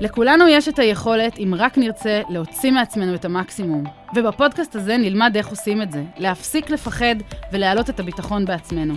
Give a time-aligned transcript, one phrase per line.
[0.00, 3.84] לכולנו יש את היכולת, אם רק נרצה, להוציא מעצמנו את המקסימום.
[4.16, 7.14] ובפודקאסט הזה נלמד איך עושים את זה, להפסיק לפחד
[7.52, 8.94] ולהעלות את הביטחון בעצמנו.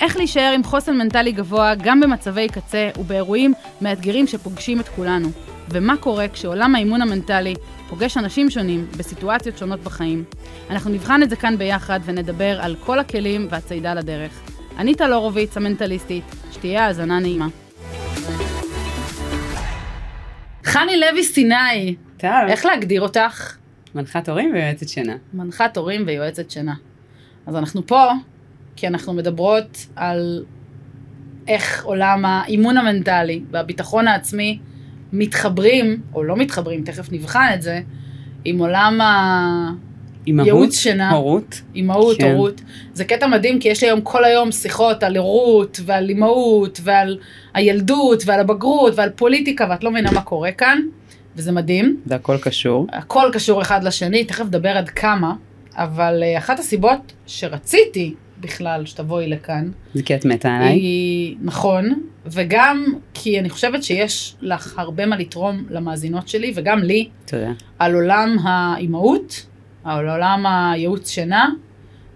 [0.00, 5.28] איך להישאר עם חוסן מנטלי גבוה גם במצבי קצה ובאירועים מאתגרים שפוגשים את כולנו.
[5.70, 7.54] ומה קורה כשעולם האימון המנטלי
[7.88, 10.24] פוגש אנשים שונים בסיטואציות שונות בחיים.
[10.70, 14.32] אנחנו נבחן את זה כאן ביחד ונדבר על כל הכלים והצידה לדרך.
[14.78, 17.46] אני טל הורוביץ, המנטליסטית, שתהיה האזנה נעימה.
[20.66, 22.30] חני לוי סיני, טוב.
[22.48, 23.56] איך להגדיר אותך?
[23.94, 25.16] מנחת הורים ויועצת שינה.
[25.34, 26.74] מנחת הורים ויועצת שינה.
[27.46, 28.10] אז אנחנו פה
[28.76, 30.44] כי אנחנו מדברות על
[31.48, 34.58] איך עולם האימון המנטלי והביטחון העצמי
[35.12, 37.80] מתחברים, או לא מתחברים, תכף נבחן את זה,
[38.44, 39.00] עם עולם
[40.26, 41.10] אימהות, ייעוץ שינה.
[41.10, 41.60] הורות.
[41.74, 42.32] האימהות, כן.
[42.32, 42.60] הורות.
[42.94, 47.18] זה קטע מדהים, כי יש לי היום כל היום שיחות על הורות, ועל אימהות, ועל
[47.54, 50.78] הילדות, ועל הבגרות, ועל פוליטיקה, ואת לא מבינה מה קורה כאן,
[51.36, 52.00] וזה מדהים.
[52.06, 52.86] זה הכל קשור.
[52.92, 55.34] הכל קשור אחד לשני, תכף נדבר עד כמה,
[55.74, 60.72] אבל אה, אחת הסיבות שרציתי בכלל שתבואי לכאן, זה כי את מתה עליי.
[60.72, 67.08] היא נכון, וגם כי אני חושבת שיש לך הרבה מה לתרום למאזינות שלי, וגם לי,
[67.24, 67.52] תודה.
[67.78, 69.46] על עולם האימהות,
[69.86, 71.48] על עולם הייעוץ שינה,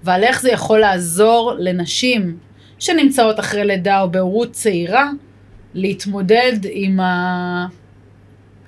[0.04, 2.36] ועל איך זה יכול לעזור לנשים
[2.78, 5.10] שנמצאות אחרי לידה או בהורות צעירה,
[5.74, 7.00] להתמודד עם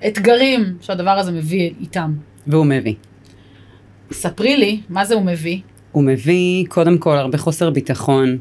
[0.01, 2.13] האתגרים שהדבר הזה מביא איתם.
[2.47, 2.93] והוא מביא.
[4.11, 5.59] ספרי לי, מה זה הוא מביא?
[5.91, 8.37] הוא מביא קודם כל הרבה חוסר ביטחון.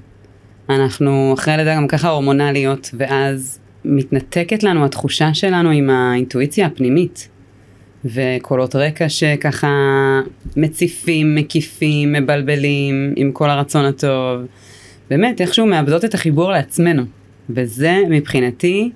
[0.68, 7.28] אנחנו אחרי לידה גם ככה הורמונליות, ואז מתנתקת לנו התחושה שלנו עם האינטואיציה הפנימית.
[8.04, 9.68] וקולות רקע שככה
[10.56, 14.40] מציפים, מקיפים, מבלבלים, עם כל הרצון הטוב.
[15.10, 17.02] באמת, איכשהו מאבדות את החיבור לעצמנו.
[17.50, 18.90] וזה מבחינתי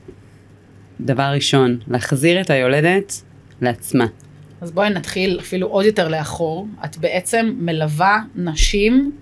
[1.00, 3.22] דבר ראשון, להחזיר את היולדת
[3.60, 4.06] לעצמה.
[4.60, 6.66] אז בואי נתחיל אפילו עוד יותר לאחור.
[6.84, 9.12] את בעצם מלווה נשים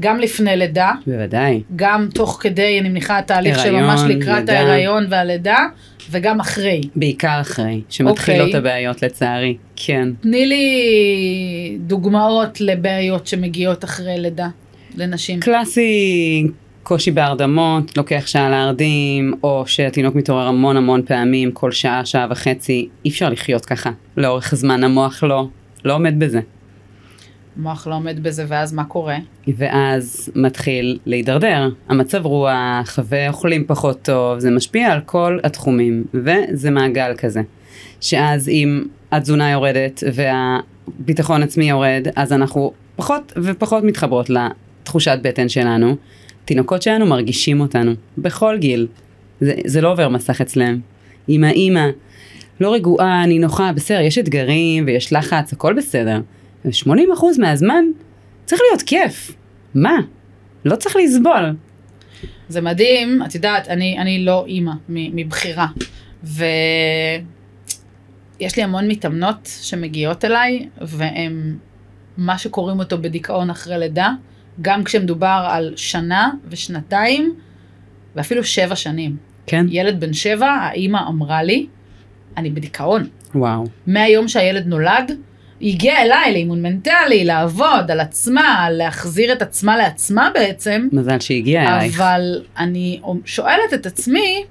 [0.00, 1.62] גם לפני לידה, בוודאי.
[1.76, 4.48] גם תוך כדי, אני מניחה, התהליך שממש לקראת.
[4.48, 5.58] ההיריון והלידה,
[6.10, 6.80] וגם אחרי.
[6.96, 8.58] בעיקר אחרי, שמתחילות אוקיי.
[8.58, 9.56] הבעיות לצערי.
[9.76, 10.08] כן.
[10.20, 14.48] תני לי דוגמאות לבעיות שמגיעות אחרי לידה
[14.96, 15.40] לנשים.
[15.40, 16.46] קלאסי
[16.82, 22.88] קושי בהרדמות, לוקח שעה להרדים, או שהתינוק מתעורר המון המון פעמים, כל שעה, שעה וחצי,
[23.04, 23.90] אי אפשר לחיות ככה.
[24.16, 25.48] לאורך זמן המוח לא,
[25.84, 26.40] לא עומד בזה.
[27.58, 29.16] המוח לא עומד בזה, ואז מה קורה?
[29.56, 31.68] ואז מתחיל להידרדר.
[31.88, 37.40] המצב רוח, ואוכלים פחות טוב, זה משפיע על כל התחומים, וזה מעגל כזה.
[38.00, 45.96] שאז אם התזונה יורדת והביטחון עצמי יורד, אז אנחנו פחות ופחות מתחברות לתחושת בטן שלנו.
[46.44, 48.86] תינוקות שלנו מרגישים אותנו, בכל גיל.
[49.40, 50.78] זה, זה לא עובר מסך אצלם.
[51.28, 51.86] עם האימא,
[52.60, 56.20] לא רגועה, נינוחה, בסדר, יש אתגרים ויש לחץ, הכל בסדר.
[56.66, 56.68] 80%
[57.38, 57.84] מהזמן
[58.44, 59.32] צריך להיות כיף.
[59.74, 59.96] מה?
[60.64, 61.56] לא צריך לסבול.
[62.48, 65.66] זה מדהים, את יודעת, אני, אני לא אימא מבחירה,
[66.22, 66.46] ויש
[68.56, 71.58] לי המון מתאמנות שמגיעות אליי, והם
[72.16, 74.10] מה שקוראים אותו בדיכאון אחרי לידה,
[74.62, 77.34] גם כשמדובר על שנה ושנתיים,
[78.16, 79.16] ואפילו שבע שנים.
[79.46, 79.66] כן?
[79.68, 81.66] ילד בן שבע, האימא אמרה לי,
[82.36, 83.08] אני בדיכאון.
[83.34, 83.64] וואו.
[83.86, 85.18] מהיום שהילד נולד,
[85.60, 91.62] היא הגיעה אליי לאימון מנטלי, לעבוד על עצמה, להחזיר את עצמה לעצמה בעצם, מזל שהגיע
[91.62, 92.00] אלייך.
[92.00, 94.44] אבל אני שואלת את עצמי,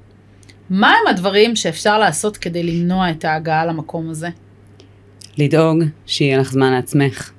[0.70, 4.30] מה הם הדברים שאפשר לעשות כדי למנוע את ההגעה למקום הזה?
[5.38, 7.32] לדאוג שיהיה לך זמן לעצמך.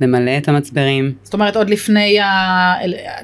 [0.00, 1.12] למלא את המצברים.
[1.22, 2.74] זאת אומרת, עוד לפני, ה...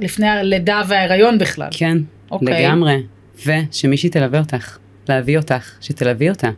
[0.01, 1.69] לפני הלידה וההיריון בכלל.
[1.71, 1.99] כן,
[2.31, 2.67] אוקיי.
[2.67, 3.03] לגמרי.
[3.47, 4.79] ושמישהי תלווה אותך.
[5.09, 6.51] להביא אותך, שתלווי אותה.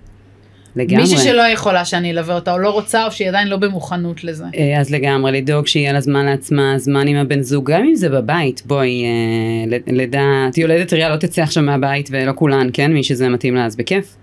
[0.77, 1.03] לגמרי.
[1.03, 4.45] מישהי שלא יכולה שאני אלווה אותה, או לא רוצה, או שהיא עדיין לא במוכנות לזה.
[4.57, 8.09] אה, אז לגמרי, לדאוג שיהיה לה זמן לעצמה, זמן עם הבן זוג, גם אם זה
[8.09, 12.93] בבית, בואי, אה, לידה, יולדת טריה לא תצא עכשיו מהבית, ולא כולן, כן?
[12.93, 14.17] מי שזה מתאים לה אז בכיף.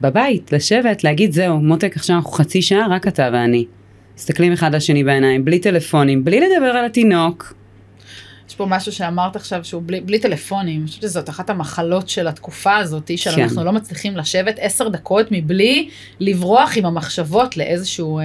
[0.00, 3.64] בבית, לשבת, להגיד זהו, מותק, עכשיו אנחנו חצי שעה, רק אתה ואני.
[4.16, 7.54] מסתכלים אחד לשני בעיניים, בלי טלפונים, בלי לדבר על התינוק.
[8.54, 12.28] יש פה משהו שאמרת עכשיו שהוא בלי, בלי טלפונים, אני חושבת שזאת אחת המחלות של
[12.28, 13.64] התקופה הזאת, שאנחנו כן.
[13.64, 15.88] לא מצליחים לשבת עשר דקות מבלי
[16.20, 18.24] לברוח עם המחשבות לאיזשהו אה,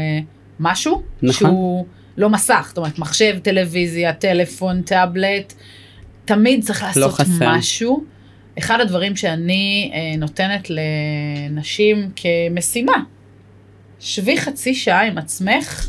[0.60, 1.34] משהו, נכון.
[1.34, 1.86] שהוא
[2.18, 5.54] לא מסך, זאת אומרת מחשב, טלוויזיה, טלפון, טאבלט,
[6.26, 7.58] תמיד צריך לעשות חסר.
[7.58, 8.04] משהו.
[8.58, 13.04] אחד הדברים שאני אה, נותנת לנשים כמשימה,
[14.00, 15.88] שבי חצי שעה עם עצמך,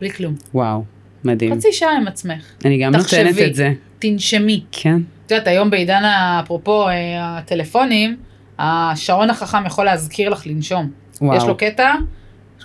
[0.00, 0.34] בלי כלום.
[0.54, 0.84] וואו,
[1.26, 1.54] מדהים.
[1.54, 2.44] חצי שעה עם עצמך.
[2.64, 3.24] אני גם תחשבי.
[3.24, 3.72] נותנת את זה.
[3.98, 4.64] תנשמי.
[4.72, 4.96] כן.
[5.26, 6.02] את יודעת, היום בעידן,
[6.44, 6.92] אפרופו אה,
[7.38, 8.16] הטלפונים,
[8.58, 10.90] השעון החכם יכול להזכיר לך לנשום.
[11.20, 11.36] וואו.
[11.36, 11.94] יש לו קטע,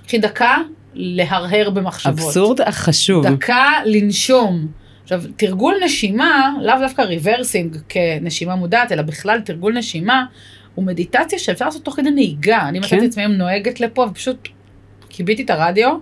[0.08, 0.58] קחי דקה
[0.94, 2.20] להרהר במחשבות.
[2.20, 3.28] אבסורד אך חשוב.
[3.28, 4.68] דקה לנשום.
[5.04, 10.26] עכשיו, תרגול נשימה, לאו דווקא rebirthing כנשימה מודעת, אלא בכלל תרגול נשימה,
[10.76, 12.62] הוא מדיטציה שאפשר לעשות תוך כדי נהיגה.
[12.68, 13.04] אני מצאתי כן.
[13.06, 14.48] את עצמי היום נוהגת לפה ופשוט
[15.10, 15.98] כיביתי את הרדיו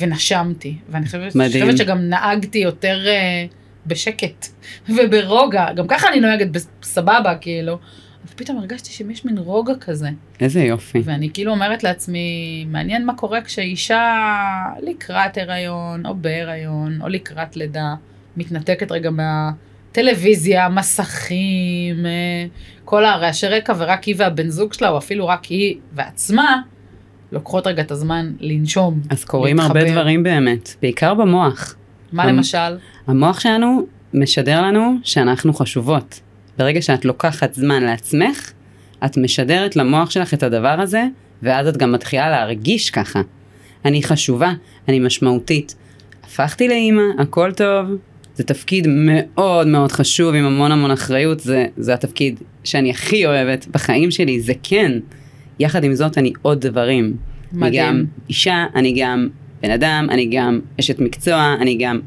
[0.00, 0.76] ונשמתי.
[0.88, 1.64] ואני חושבת, מדהים.
[1.64, 3.54] חושבת שגם נהגתי יותר uh,
[3.86, 4.46] בשקט
[4.96, 5.72] וברוגע.
[5.72, 6.46] גם ככה אני נוהגת
[6.80, 7.78] בסבבה, כאילו.
[8.26, 10.08] ופתאום הרגשתי שיש מין רוגע כזה.
[10.40, 11.02] איזה יופי.
[11.04, 14.14] ואני כאילו אומרת לעצמי, מעניין מה קורה כשאישה
[14.82, 17.94] לקראת הריון, או בהיריון, או לקראת לידה,
[18.36, 22.46] מתנתקת רגע מהטלוויזיה, מסכים, אה,
[22.84, 26.62] כל הרעשי רקע, ורק היא והבן זוג שלה, או אפילו רק היא ועצמה,
[27.32, 29.00] לוקחות רגע את הזמן לנשום.
[29.10, 30.00] אז קורים הרבה להתחבר.
[30.00, 31.74] דברים באמת, בעיקר במוח.
[32.12, 32.76] מה המ- למשל?
[33.06, 36.20] המוח שלנו משדר לנו שאנחנו חשובות.
[36.58, 38.50] ברגע שאת לוקחת זמן לעצמך,
[39.04, 41.04] את משדרת למוח שלך את הדבר הזה,
[41.42, 43.20] ואז את גם מתחילה להרגיש ככה.
[43.84, 44.52] אני חשובה,
[44.88, 45.74] אני משמעותית.
[46.24, 47.86] הפכתי לאימא, הכל טוב.
[48.34, 53.66] זה תפקיד מאוד מאוד חשוב עם המון המון אחריות, זה, זה התפקיד שאני הכי אוהבת
[53.70, 54.92] בחיים שלי, זה כן.
[55.58, 57.04] יחד עם זאת אני עוד דברים.
[57.04, 57.82] אני מדהים.
[57.82, 59.28] גם אישה, אני גם
[59.62, 62.00] בן אדם, אני גם אשת מקצוע, אני גם...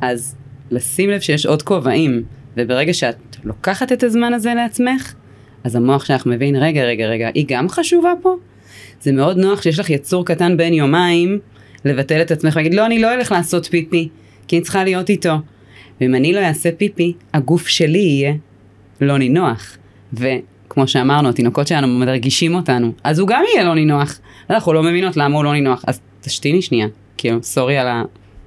[0.00, 0.36] אז
[0.70, 2.22] לשים לב שיש עוד כובעים,
[2.56, 5.14] וברגע שאת לוקחת את הזמן הזה לעצמך,
[5.64, 8.36] אז המוח שלך מבין, רגע, רגע, רגע, היא גם חשובה פה?
[9.00, 11.38] זה מאוד נוח שיש לך יצור קטן בן יומיים,
[11.84, 14.08] לבטל את עצמך ולהגיד, לא, אני לא אלך לעשות פיפי,
[14.48, 15.34] כי אני צריכה להיות איתו.
[16.00, 18.34] ואם אני לא אעשה פיפי, הגוף שלי יהיה
[19.00, 19.76] לא נינוח.
[20.78, 24.18] וכמו שאמרנו, התינוקות שלנו מרגישים אותנו, אז הוא גם יהיה לא נינוח.
[24.50, 26.86] אנחנו לא מבינות למה הוא לא נינוח, אז תשתיני שנייה,
[27.16, 27.86] כאילו, סורי על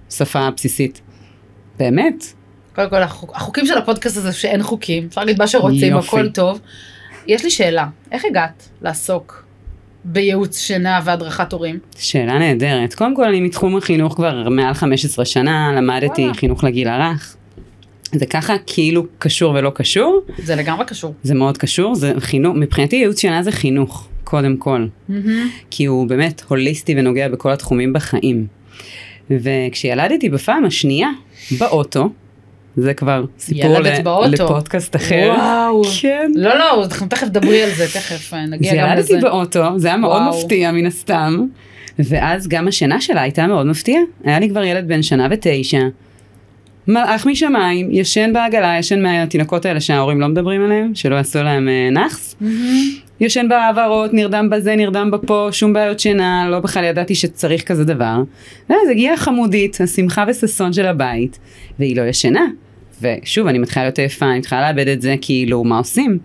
[0.10, 1.02] השפה הבסיסית.
[1.80, 2.26] באמת,
[2.76, 6.08] קודם כל, החוק, החוקים של הפודקאסט הזה שאין חוקים, אפשר להגיד מה שרוצים, יופי.
[6.08, 6.60] הכל טוב.
[7.28, 9.46] יש לי שאלה, איך הגעת לעסוק
[10.04, 11.80] בייעוץ שינה והדרכת הורים?
[11.98, 12.94] שאלה נהדרת.
[12.94, 16.34] קודם כל, אני מתחום החינוך כבר מעל 15 שנה, למדתי וואלה.
[16.34, 17.36] חינוך לגיל הרך.
[18.12, 21.14] זה ככה כאילו קשור ולא קשור, זה לגמרי קשור.
[21.24, 24.86] זה מאוד קשור, זה חינוך, מבחינתי ייעוץ שינה זה חינוך, קודם כל.
[25.10, 25.50] מהמם.
[25.70, 28.48] כי הוא באמת הוליסטי ונוגע בכל התחומים בחיים.
[29.30, 31.10] וכשילדתי בפעם השנייה,
[31.60, 32.10] באוטו,
[32.78, 34.30] זה כבר סיפור ל- באוטו.
[34.44, 35.34] לפודקאסט אחר.
[35.38, 35.82] וואו.
[36.02, 36.32] כן.
[36.36, 39.22] לא, לא, אנחנו תכף דברי על זה, תכף אה, נגיע גם ילדתי לזה.
[39.28, 40.38] באוטו, זה היה מאוד וואו.
[40.40, 41.46] מפתיע מן הסתם.
[42.00, 44.02] ואז גם השינה שלה הייתה מאוד מפתיעה.
[44.24, 45.80] היה לי כבר ילד בן שנה ותשע.
[46.92, 51.90] מלאך משמיים, ישן בעגלה, ישן מהתינוקות האלה שההורים לא מדברים עליהם, שלא יעשו להם אה,
[51.92, 52.36] נאחס.
[52.42, 52.82] מהמם.
[53.20, 58.24] ישן בהעברות, נרדם בזה, נרדם בפה, שום בעיות שינה, לא בכלל ידעתי שצריך כזה דבר.
[58.70, 61.40] ואז הגיעה החמודית, השמחה וששון של הבית,
[61.80, 62.48] והיא לא ישנה.
[63.02, 66.20] ושוב, אני מתחילה להיות עייפה, אני מתחילה לאבד את זה, כאילו, מה עושים?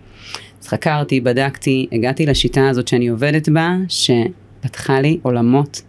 [0.61, 5.81] אז חקרתי, בדקתי, הגעתי לשיטה הזאת שאני עובדת בה, שפתחה לי עולמות.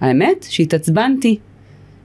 [0.00, 1.38] האמת שהתעצבנתי,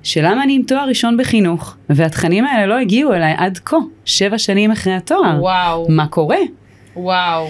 [0.07, 4.71] שלמה אני עם תואר ראשון בחינוך, והתכנים האלה לא הגיעו אליי עד כה, שבע שנים
[4.71, 5.35] אחרי התואר.
[5.39, 6.37] וואו, מה קורה?
[6.95, 7.47] וואו.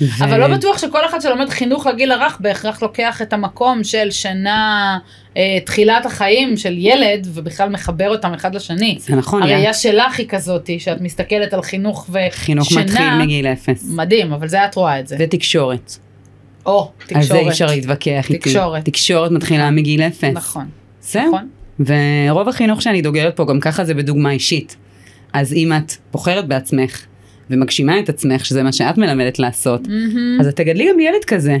[0.00, 4.10] ו- אבל לא בטוח שכל אחד שלומד חינוך לגיל הרך בהכרח לוקח את המקום של
[4.10, 4.98] שנה,
[5.36, 8.96] אה, תחילת החיים של ילד, ובכלל מחבר אותם אחד לשני.
[9.00, 9.42] זה נכון.
[9.42, 12.30] הראייה שלך היא כזאתי, שאת מסתכלת על חינוך ושינה.
[12.30, 13.84] חינוך מתחיל מגיל אפס.
[13.90, 15.16] מדהים, אבל זה את רואה את זה.
[15.18, 15.96] ותקשורת.
[16.66, 17.42] או, על זה תקשורת.
[17.42, 18.38] אי אפשר להתווכח איתי.
[18.38, 18.84] תקשורת.
[18.84, 20.24] תקשורת מתחילה מגיל אפס.
[20.34, 20.68] נכון,
[21.00, 21.28] זהו.
[21.28, 21.59] נכון.
[21.86, 24.76] ורוב החינוך שאני דוגלת פה, גם ככה זה בדוגמה אישית.
[25.32, 27.06] אז אם את בוחרת בעצמך
[27.50, 30.40] ומגשימה את עצמך, שזה מה שאת מלמדת לעשות, מהמם.
[30.40, 31.56] אז את תגדלי גם ילד כזה.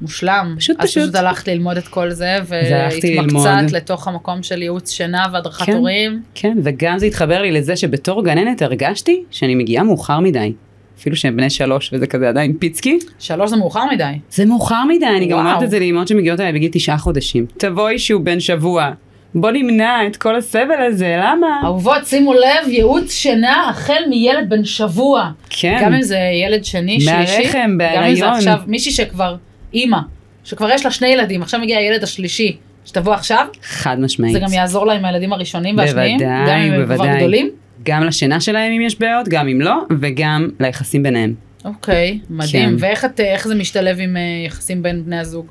[0.00, 0.54] מושלם.
[0.58, 1.02] פשוט אז פשוט.
[1.02, 3.72] פשוט הלכת ללמוד את כל זה, והתמקצעת.
[3.72, 5.72] לתוך המקום של ייעוץ שינה והדרכת כן.
[5.72, 6.22] הורים.
[6.34, 10.52] כן, וגם זה התחבר לי לזה שבתור גננת הרגשתי שאני מגיעה מאוחר מדי.
[10.98, 12.98] אפילו שהם בני שלוש וזה כזה עדיין פיצקי.
[13.18, 14.12] שלוש זה מאוחר מדי.
[14.30, 15.48] זה מאוחר מדי, אני גם וואו.
[15.48, 17.46] אומרת את זה לאמהות שמגיעות אליי בגיל תשעה חודשים.
[17.56, 18.90] תבואי שהוא בן שבוע.
[19.36, 21.60] בוא נמנע את כל הסבל הזה, למה?
[21.64, 25.30] אהובות, שימו לב, ייעוץ שינה החל מילד בן שבוע.
[25.50, 25.78] כן.
[25.82, 27.42] גם אם זה ילד שני, שלישי.
[27.42, 28.34] מהרחם, גם אם זה בהיריון.
[28.34, 29.36] עכשיו מישהי שכבר
[29.74, 29.98] אימא,
[30.44, 34.32] שכבר יש לה שני ילדים, עכשיו מגיע הילד השלישי, שתבוא עכשיו, חד משמעית.
[34.32, 36.18] זה גם יעזור לה עם הילדים הראשונים והשניים.
[36.18, 37.16] בוודאי, גם אם הם כבר.
[37.16, 37.50] גדולים.
[37.82, 41.34] גם לשינה שלהם אם יש בעיות, גם אם לא, וגם ליחסים ביניהם.
[41.64, 42.68] אוקיי, מדהים.
[42.68, 42.74] כן.
[42.78, 45.46] ואיך את, איך זה משתלב עם אה, יחסים בין בני הזוג?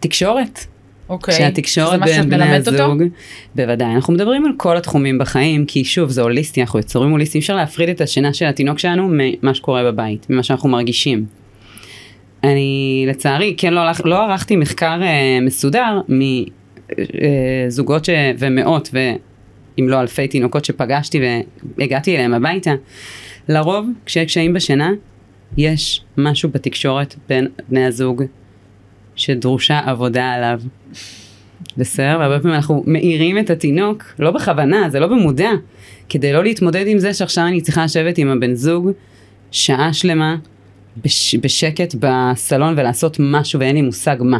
[0.00, 0.64] תקשורת.
[1.08, 1.34] אוקיי.
[1.34, 1.58] שאת
[2.04, 2.82] בין בני מלמדת אותו?
[2.82, 3.02] הזוג,
[3.54, 7.56] בוודאי, אנחנו מדברים על כל התחומים בחיים, כי שוב, זה הוליסטי, אנחנו יצורים הוליסטיים, אפשר
[7.56, 11.26] להפריד את השינה של התינוק שלנו ממה שקורה בבית, ממה שאנחנו מרגישים.
[12.44, 16.00] אני לצערי, כן, לא, לא ערכתי מחקר אה, מסודר
[17.68, 18.10] מזוגות ש...
[18.38, 21.20] ומאות, ואם לא אלפי תינוקות שפגשתי
[21.78, 22.72] והגעתי אליהם הביתה.
[23.48, 24.90] לרוב, כשיש קשיים בשינה,
[25.56, 28.22] יש משהו בתקשורת בין בני הזוג
[29.18, 30.60] שדרושה עבודה עליו.
[31.76, 32.16] בסדר?
[32.18, 35.50] והרבה פעמים אנחנו מאירים את התינוק, לא בכוונה, זה לא במודע,
[36.08, 38.90] כדי לא להתמודד עם זה שעכשיו אני צריכה לשבת עם הבן זוג
[39.50, 40.36] שעה שלמה
[41.04, 44.38] בש, בשקט בסלון ולעשות משהו ואין לי מושג מה.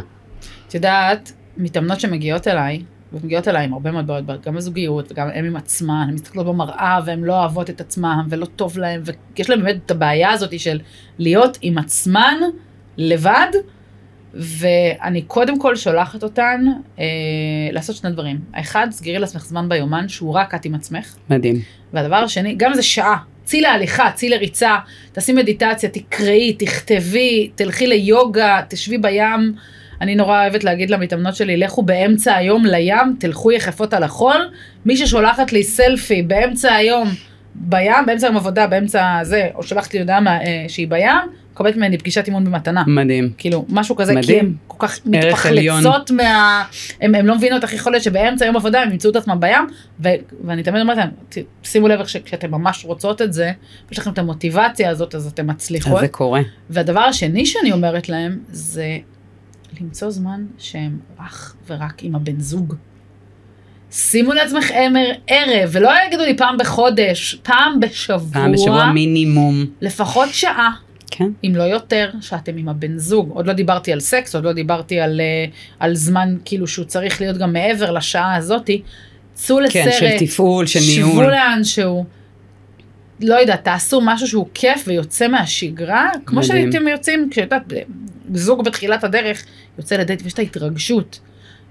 [0.67, 2.81] את יודעת, מתאמנות שמגיעות אליי,
[3.13, 6.99] ומגיעות אליי עם הרבה מאוד בעיות, גם בזוגיות וגם הם עם עצמן, הן מסתכלות במראה
[7.05, 9.01] והן לא אוהבות את עצמן ולא טוב להן,
[9.35, 10.79] ויש להן באמת את הבעיה הזאת של
[11.19, 12.35] להיות עם עצמן
[12.97, 13.47] לבד,
[14.33, 16.65] ואני קודם כל שולחת אותן
[16.99, 17.05] אה,
[17.71, 18.39] לעשות שני דברים.
[18.53, 21.15] האחד, סגרי לעצמך זמן ביומן שהוא רק את עם עצמך.
[21.29, 21.61] מדהים.
[21.93, 24.77] והדבר השני, גם איזה שעה, צאי להליכה, צאי לריצה,
[25.11, 29.53] תעשי מדיטציה, תקראי, תכתבי, תלכי ליוגה, תשבי בים.
[30.01, 34.49] אני נורא אוהבת להגיד למתאמנות שלי, לכו באמצע היום לים, תלכו יחפות על החול.
[34.85, 37.09] מי ששולחת לי סלפי באמצע היום
[37.55, 41.97] בים, באמצע היום עבודה, באמצע זה, או שולחת לי הודעה אה, שהיא בים, מקבלת ממני
[41.97, 42.83] פגישת אימון במתנה.
[42.87, 43.29] מדהים.
[43.37, 44.39] כאילו, משהו כזה, מדהים.
[44.39, 46.63] כי הן כל כך מתפחלצות מה...
[47.01, 49.67] הן לא מבינות איך יכול להיות שבאמצע יום עבודה הם ימצאו את עצמם בים,
[50.03, 50.09] ו...
[50.43, 51.09] ואני תמיד אומרת להם,
[51.63, 53.51] שימו לב איך כשאתן ממש רוצות את זה,
[53.91, 55.93] יש לכם את המוטיבציה הזאת, אז אתן מצליחות.
[55.93, 56.41] אז זה קורה.
[56.69, 58.97] והדבר השני שאני אומרת להם, זה
[59.81, 62.75] למצוא זמן שהם אך ורק עם הבן זוג.
[63.91, 68.33] שימו לעצמך אמר, ערב, ולא יגידו לי פעם בחודש, פעם בשבוע.
[68.33, 69.65] פעם בשבוע מינימום.
[69.81, 70.71] לפחות שעה.
[71.11, 71.29] כן.
[71.43, 73.29] אם לא יותר, שאתם עם הבן זוג.
[73.33, 75.45] עוד לא דיברתי על סקס, עוד לא דיברתי על, אה,
[75.79, 78.81] על זמן כאילו שהוא צריך להיות גם מעבר לשעה הזאתי.
[79.33, 79.83] צאו לסרט.
[79.83, 81.11] כן, של תפעול, של ניהול.
[81.11, 82.05] שבו לאנשהו.
[83.21, 86.71] לא יודעת, תעשו משהו שהוא כיף ויוצא מהשגרה, כמו מדהים.
[86.71, 87.73] שהייתם יוצאים, כשאת יודעת,
[88.33, 89.43] זוג בתחילת הדרך
[89.77, 91.19] יוצא לדייט ויש את ההתרגשות.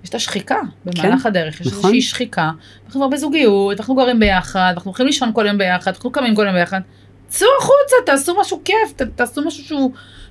[0.05, 1.79] יש את השחיקה במהלך כן, הדרך, יש נכון.
[1.79, 2.51] איזושהי שחיקה,
[2.87, 6.45] אנחנו כבר בזוגיות, אנחנו גרים ביחד, אנחנו הולכים לישון כל יום ביחד, אנחנו קמים כל
[6.47, 6.81] יום ביחד,
[7.29, 9.91] צאו החוצה, תעשו משהו כיף, ת, תעשו משהו שהוא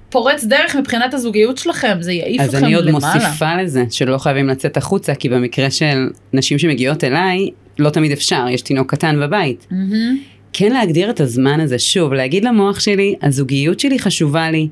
[0.09, 3.13] פורץ דרך מבחינת הזוגיות שלכם, זה יעיף אז אתכם אני עוד למעלה.
[3.15, 7.49] מוסיפה לזה, שלא חייבים לצאת החוצה, כי במקרה של נשים שמגיעות אליי,
[7.79, 9.67] לא תמיד אפשר, יש תינוק קטן בבית.
[9.71, 10.17] מהמם.
[10.53, 14.67] כן להגדיר את הזמן הזה, שוב, להגיד למוח שלי, הזוגיות שלי חשובה לי,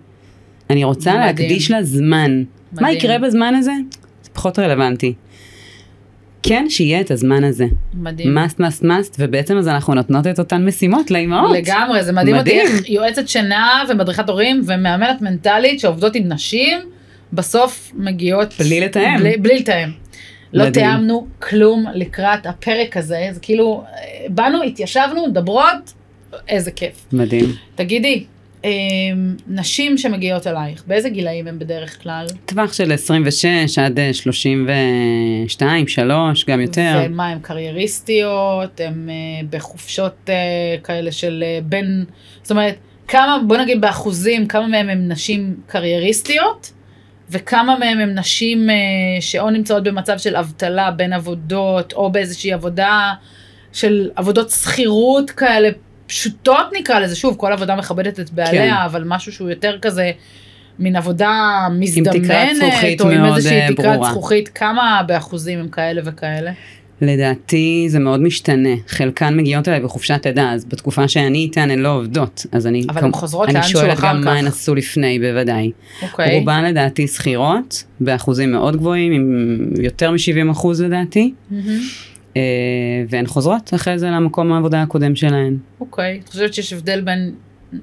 [0.69, 1.25] אני רוצה מדהים.
[1.25, 2.43] להקדיש לה זמן.
[2.71, 2.97] מה מדהים.
[2.97, 3.71] יקרה בזמן הזה?
[4.23, 5.13] זה פחות רלוונטי.
[6.47, 7.65] כן, שיהיה את הזמן הזה.
[7.93, 8.37] מדהים.
[8.37, 11.57] must, must, must, ובעצם אז אנחנו נותנות את אותן משימות לאימהות.
[11.57, 12.67] לגמרי, זה מדהים אותי מדהים.
[12.67, 16.79] איך יועצת שינה ומדריכת הורים ומאמנת מנטלית שעובדות עם נשים,
[17.33, 18.53] בסוף מגיעות...
[18.59, 19.17] בלי לתאם.
[19.19, 19.89] בלי, בלי לתאם.
[20.53, 20.69] לא.
[20.69, 25.93] תיאמנו כלום לקראת הפרק הזה, זה כאילו, אה, באנו, התיישבנו, מדברות,
[26.47, 27.05] איזה כיף.
[27.13, 27.45] מדהים.
[27.75, 28.25] תגידי,
[29.47, 32.25] נשים שמגיעות אלייך, באיזה גילאים הם בדרך כלל?
[32.45, 37.01] טווח של 26 עד אה, 32, 3, גם יותר.
[37.05, 39.15] ומה, הן קרייריסטיות, הן אה,
[39.49, 40.35] בחופשות אה,
[40.83, 42.05] כאלה של אה, בין,
[42.41, 42.75] זאת אומרת,
[43.07, 46.71] כמה, בוא נגיד באחוזים, כמה מהם הם נשים קרייריסטיות,
[47.29, 48.75] וכמה מהם הם נשים אה,
[49.19, 53.13] שאו נמצאות במצב של אבטלה בין עבודות, או באיזושהי עבודה
[53.73, 55.69] של עבודות שכירות כאלה
[56.07, 58.83] פשוטות נקרא לזה, שוב, כל עבודה מכבדת את בעליה, כן.
[58.85, 60.11] אבל משהו שהוא יותר כזה...
[60.79, 64.11] מין עבודה תקרת מזדמנת, זכוכית או עם איזושהי אה, תקרת ברורה.
[64.11, 66.51] זכוכית, כמה באחוזים הם כאלה וכאלה?
[67.01, 68.69] לדעתי זה מאוד משתנה.
[68.87, 72.45] חלקן מגיעות אליי בחופשת לידה, אז בתקופה שאני איתן הן לא עובדות.
[72.51, 74.25] אז אני, אבל הן חוזרות אני שואלת גם כך.
[74.25, 75.71] מה הן עשו לפני, בוודאי.
[76.01, 76.39] אוקיי.
[76.39, 81.79] רובן לדעתי שכירות, באחוזים מאוד גבוהים, עם יותר מ-70 אחוז לדעתי, מהמם.
[82.37, 82.41] אה,
[83.09, 85.57] והן חוזרות אחרי זה למקום העבודה הקודם שלהן.
[85.79, 86.19] אוקיי.
[86.23, 87.35] את חושבת שיש הבדל בין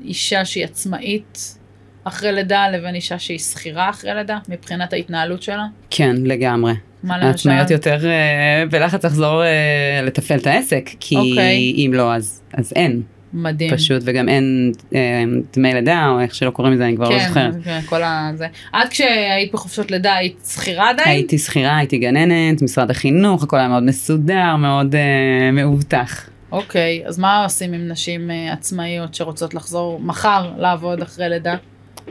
[0.04, 1.56] אישה שהיא עצמאית
[2.04, 5.66] אחרי לידה לבין אישה שהיא שכירה אחרי לידה, מבחינת ההתנהלות שלה?
[5.90, 6.72] כן, לגמרי.
[7.02, 7.26] מה למשל?
[7.26, 11.74] העצמאיות יותר אה, בלחץ לחזור אה, לתפעל את העסק, כי אוקיי.
[11.76, 13.02] אם לא, אז, אז אין,
[13.34, 13.70] מדהים.
[13.76, 15.24] פשוט, וגם אין אה,
[15.56, 17.54] דמי לידה, או איך שלא קוראים לזה, אני כבר לא כן, זוכרת.
[17.64, 18.30] כן, כל ה...
[18.34, 18.46] זה.
[18.70, 21.08] את כשהיית בחופשות לידה היית שכירה עדיין?
[21.08, 26.28] הייתי שכירה, הייתי גננת, משרד החינוך, הכל היה מאוד מסודר, מאוד אה, מאובטח.
[26.52, 31.54] אוקיי, אז מה עושים עם נשים אה, עצמאיות שרוצות לחזור מחר לעבוד אחרי לידה?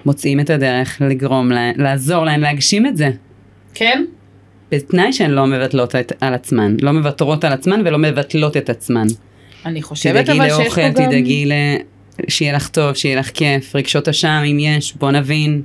[0.06, 3.10] מוצאים את הדרך לגרום להן, לעזור להן להגשים את זה.
[3.74, 4.04] כן?
[4.72, 9.08] בתנאי שהן לא מבטלות את, על עצמן, לא מוותרות על עצמן ולא מבטלות את עצמן.
[9.66, 10.94] אני חושבת אבל שיש פה לאוכל, גם...
[10.94, 11.52] תדאגי ל...
[12.28, 15.62] שיהיה לך טוב, שיהיה לך כיף, רגשות אשם אם יש, בוא נבין.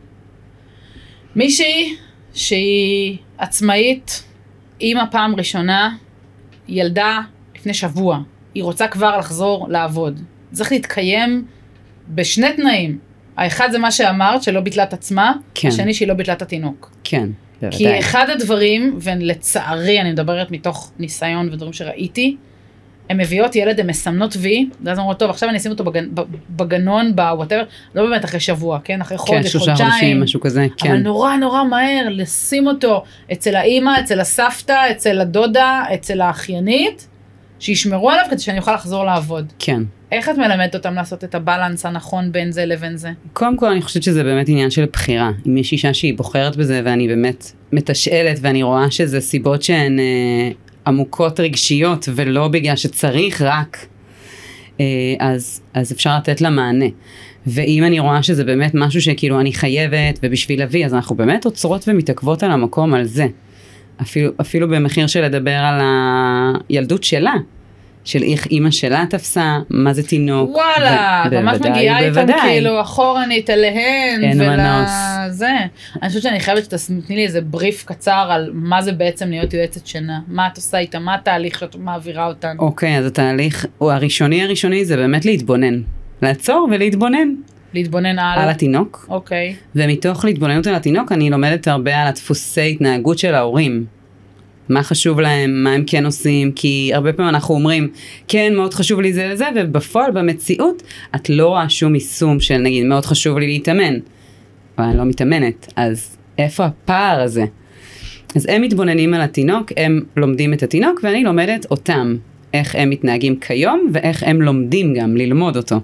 [1.36, 1.96] מישהי
[2.34, 4.22] שהיא עצמאית,
[4.80, 5.96] אימא פעם ראשונה,
[6.68, 7.20] ילדה
[7.56, 8.20] לפני שבוע,
[8.54, 10.20] היא רוצה כבר לחזור לעבוד.
[10.52, 11.44] צריך להתקיים
[12.08, 12.98] בשני תנאים.
[13.36, 15.68] האחד זה מה שאמרת, שלא ביטלה את עצמה, כן.
[15.68, 16.90] השני שהיא לא ביטלה את התינוק.
[17.04, 17.28] כן,
[17.60, 17.98] כי בוודאי.
[17.98, 22.36] אחד הדברים, ולצערי אני מדברת מתוך ניסיון ודברים שראיתי,
[23.10, 26.04] הן מביאות ילד, הן מסמנות וי, ואז אומרות, טוב, עכשיו אני אשים אותו בגנ...
[26.50, 29.00] בגנון, בוואטאבר, לא באמת אחרי שבוע, כן?
[29.00, 29.90] אחרי חודש, כן, שלושה חודשיים.
[29.90, 30.88] חודשים, משהו כזה, כן.
[30.88, 37.08] אבל נורא נורא מהר לשים אותו אצל האימא, אצל הסבתא, אצל הדודה, אצל האחיינית,
[37.58, 39.52] שישמרו עליו כדי שאני אוכל לחזור לעבוד.
[39.58, 39.82] כן.
[40.12, 43.10] איך את מלמדת אותם לעשות את הבלנס הנכון בין זה לבין זה?
[43.32, 45.30] קודם כל אני חושבת שזה באמת עניין של בחירה.
[45.46, 50.50] אם יש אישה שהיא בוחרת בזה ואני באמת מתשאלת ואני רואה שזה סיבות שהן אה,
[50.86, 53.86] עמוקות רגשיות ולא בגלל שצריך רק,
[54.80, 54.84] אה,
[55.18, 56.86] אז, אז אפשר לתת לה מענה.
[57.46, 61.84] ואם אני רואה שזה באמת משהו שכאילו אני חייבת ובשביל להביא, אז אנחנו באמת עוצרות
[61.88, 63.26] ומתעכבות על המקום על זה.
[64.02, 65.80] אפילו, אפילו במחיר של לדבר על
[66.68, 67.34] הילדות שלה.
[68.06, 70.50] של איך אימא שלה תפסה, מה זה תינוק.
[70.56, 72.26] וואלה, ממש בוודאי מגיעה איתם.
[72.42, 74.24] כאילו אחורנית אליהן.
[74.24, 74.90] אין ול- מנוס.
[75.30, 75.50] זה.
[76.02, 79.86] אני חושבת שאני חייבת שתתני לי איזה בריף קצר על מה זה בעצם להיות יועצת
[79.86, 80.18] שינה.
[80.28, 82.56] מה את עושה איתה, מה התהליך שאת מעבירה אותן.
[82.58, 85.80] אוקיי, אז התהליך, הוא הראשוני הראשוני זה באמת להתבונן.
[86.22, 87.28] לעצור ולהתבונן
[87.74, 88.38] להתבונן על...
[88.38, 89.54] על התינוק, אוקיי.
[89.74, 93.84] ומתוך להתבוננות על התינוק אני לומדת הרבה על הדפוסי התנהגות של ההורים.
[94.68, 97.88] מה חשוב להם, מה הם כן עושים, כי הרבה פעמים אנחנו אומרים,
[98.28, 100.82] כן, מאוד חשוב לי זה וזה, ובפועל, במציאות,
[101.14, 103.94] את לא רואה שום יישום של נגיד, מאוד חשוב לי להתאמן,
[104.78, 107.44] אבל אני לא מתאמנת, אז איפה הפער הזה?
[108.36, 112.16] אז הם מתבוננים על התינוק, הם לומדים את התינוק, ואני לומדת אותם,
[112.54, 115.80] איך הם מתנהגים כיום, ואיך הם לומדים גם ללמוד אותו.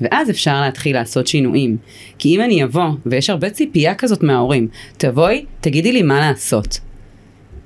[0.00, 1.76] ואז אפשר להתחיל לעשות שינויים.
[2.18, 6.80] כי אם אני אבוא, ויש הרבה ציפייה כזאת מההורים, תבואי, תגידי לי מה לעשות.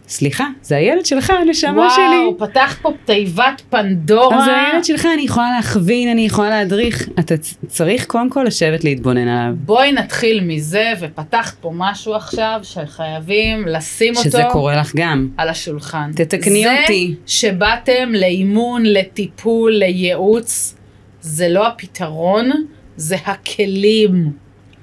[0.09, 2.27] סליחה, זה הילד שלך, הנשמה שלי.
[2.27, 4.39] וואו, פתח פה תיבת פנדורה.
[4.39, 7.09] אז זה הילד שלך, אני יכולה להכווין, אני יכולה להדריך.
[7.19, 7.35] אתה
[7.67, 9.55] צריך קודם כל לשבת להתבונן עליו.
[9.57, 15.29] בואי נתחיל מזה, ופתחת פה משהו עכשיו שחייבים לשים אותו שזה קורה לך גם.
[15.37, 16.11] על השולחן.
[16.17, 17.15] תתקני זה אותי.
[17.27, 20.75] זה שבאתם לאימון, לטיפול, לייעוץ,
[21.21, 22.51] זה לא הפתרון,
[22.97, 24.31] זה הכלים.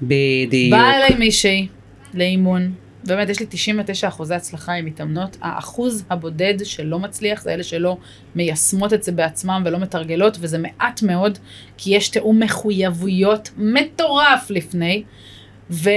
[0.02, 0.72] בדיוק.
[0.72, 1.66] באה אליי מישהי
[2.14, 2.72] לאימון,
[3.04, 7.96] באמת יש לי 99 אחוזי הצלחה עם מתאמנות, האחוז הבודד שלא מצליח זה אלה שלא
[8.34, 11.38] מיישמות את זה בעצמם ולא מתרגלות, וזה מעט מאוד,
[11.78, 15.02] כי יש תיאום מחויבויות מטורף לפני,
[15.70, 15.96] והם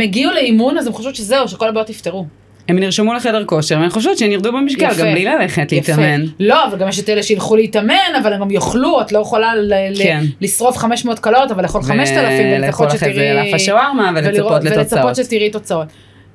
[0.00, 2.26] הגיעו לאימון אז הם חושבות שזהו, שכל הבעיות יפתרו.
[2.68, 4.94] הם נרשמו לחדר כושר, והן חושבות שהן ירדו במשקל, יפה.
[5.02, 5.92] גם בלי ללכת יפה.
[5.92, 6.24] להתאמן.
[6.40, 9.54] לא, אבל גם יש את אלה שילכו להתאמן, אבל הם גם יאכלו, את לא יכולה
[9.54, 10.24] ל- ל- כן.
[10.40, 13.54] לשרוף 500 קלוריות, אבל לאכול 5,000 ולצפות ולאכול אחרי זה שתראי...
[13.54, 15.04] השווארמה ולראות- ולצפות לתוצאות.
[15.04, 15.86] ולצפות שתראי תוצאות.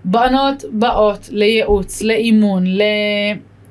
[0.05, 2.63] בנות באות לייעוץ, לאימון,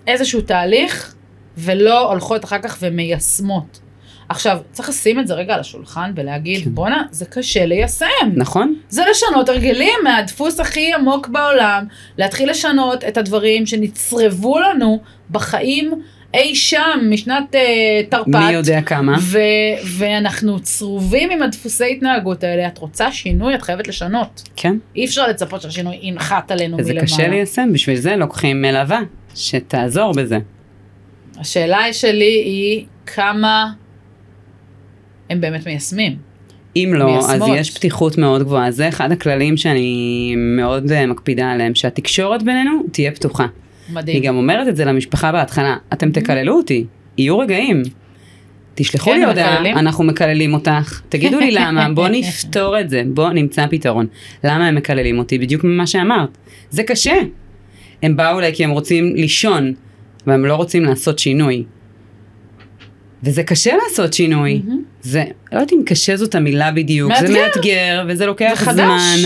[0.07, 1.15] לאיזשהו תהליך,
[1.57, 3.81] ולא הולכות אחר כך ומיישמות.
[4.29, 6.75] עכשיו, צריך לשים את זה רגע על השולחן ולהגיד, כן.
[6.75, 8.07] בואנה, זה קשה ליישם.
[8.37, 8.75] נכון?
[8.89, 11.85] זה לשנות הרגלים מהדפוס הכי עמוק בעולם,
[12.19, 16.03] להתחיל לשנות את הדברים שנצרבו לנו בחיים
[16.35, 17.61] אי שם משנת אה,
[18.09, 18.29] תרפ"ט.
[18.29, 19.17] מי יודע כמה.
[19.21, 19.39] ו-
[19.99, 24.49] ואנחנו צרובים עם הדפוסי התנהגות האלה, את רוצה שינוי, את חייבת לשנות.
[24.57, 24.77] כן.
[24.97, 27.07] אי אפשר לצפות שהשינוי ינחת עלינו וזה מלמעלה.
[27.07, 29.01] קשה ליישם, בשביל זה לוקחים מלווה,
[29.35, 30.39] שתעזור בזה.
[31.39, 33.73] השאלה שלי היא כמה
[35.31, 36.17] הם באמת מיישמים.
[36.77, 37.59] אם לא, אז מיישמות.
[37.59, 38.71] יש פתיחות מאוד גבוהה.
[38.71, 43.47] זה אחד הכללים שאני מאוד אה, מקפידה עליהם, שהתקשורת בינינו תהיה פתוחה.
[43.91, 44.23] היא מדהים.
[44.23, 46.85] גם אומרת את זה למשפחה בהתחלה, אתם תקללו אותי,
[47.19, 47.83] יהיו רגעים.
[48.75, 49.71] תשלחו כן, לי הודעה.
[49.71, 54.07] אנחנו מקללים אותך, תגידו לי למה, בוא נפתור את זה, בוא נמצא פתרון.
[54.45, 55.39] למה הם מקללים אותי?
[55.39, 56.39] בדיוק ממה שאמרת.
[56.71, 57.15] זה קשה.
[58.03, 59.73] הם באו אליי כי הם רוצים לישון,
[60.27, 61.65] והם לא רוצים לעשות שינוי.
[63.23, 64.63] וזה קשה לעשות שינוי.
[64.65, 64.83] מהמם.
[65.03, 67.47] זה, לא יודעת אם קשה זאת המילה בדיוק, זה מאתגר.
[67.47, 68.73] מאתגר, וזה לוקח.
[68.73, 69.17] זמן,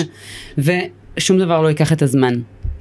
[0.59, 2.35] ושום דבר לא ייקח את הזמן.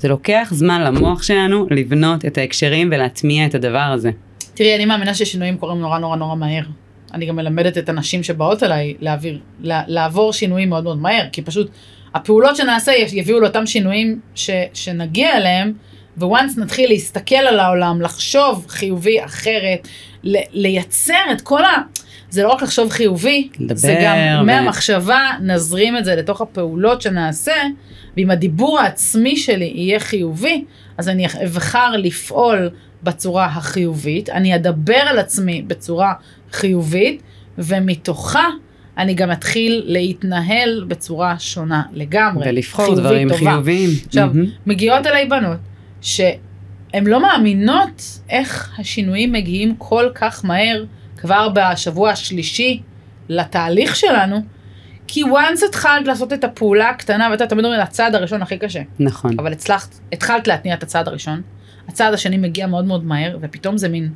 [0.03, 4.11] זה לוקח זמן למוח שלנו לבנות את ההקשרים ולהטמיע את הדבר הזה.
[4.53, 6.63] תראי, אני מאמינה ששינויים קורים נורא נורא נורא מהר.
[7.13, 11.41] אני גם מלמדת את הנשים שבאות אליי להעביר, לה- לעבור שינויים מאוד מאוד מהר, כי
[11.41, 11.69] פשוט
[12.15, 15.73] הפעולות שנעשה יביאו לאותם שינויים ש, שנגיע אליהם,
[16.17, 19.87] וואנס נתחיל להסתכל על העולם, לחשוב חיובי אחרת,
[20.23, 21.69] ל, לייצר את כל ה...
[22.29, 27.01] זה לא רק לחשוב חיובי, לדבר זה גם ו- מהמחשבה נזרים את זה לתוך הפעולות
[27.01, 27.53] שנעשה,
[28.17, 30.63] ואם הדיבור העצמי שלי יהיה חיובי,
[30.97, 32.69] אז אני אבחר לפעול
[33.03, 36.13] בצורה החיובית, אני אדבר על עצמי בצורה
[36.51, 37.21] חיובית,
[37.57, 38.47] ומתוכה
[38.97, 42.49] אני גם אתחיל להתנהל בצורה שונה לגמרי.
[42.49, 43.51] ולבחור דברים טובה.
[43.51, 43.89] חיוביים.
[44.07, 44.45] עכשיו, מהמם.
[44.65, 45.57] מגיעות אליי בנות
[46.01, 50.85] שהן לא מאמינות איך השינויים מגיעים כל כך מהר,
[51.17, 52.81] כבר בשבוע השלישי
[53.29, 54.41] לתהליך שלנו,
[55.13, 59.31] כי once התחלת לעשות את הפעולה הקטנה, ואתה תמיד אומר, הצעד הראשון הכי קשה, נכון.
[59.39, 61.41] אבל הצלחת, התחלת להתניע את הצעד הראשון,
[61.87, 64.09] הצעד השני מגיע מאוד מאוד מהר, ופתאום זה מין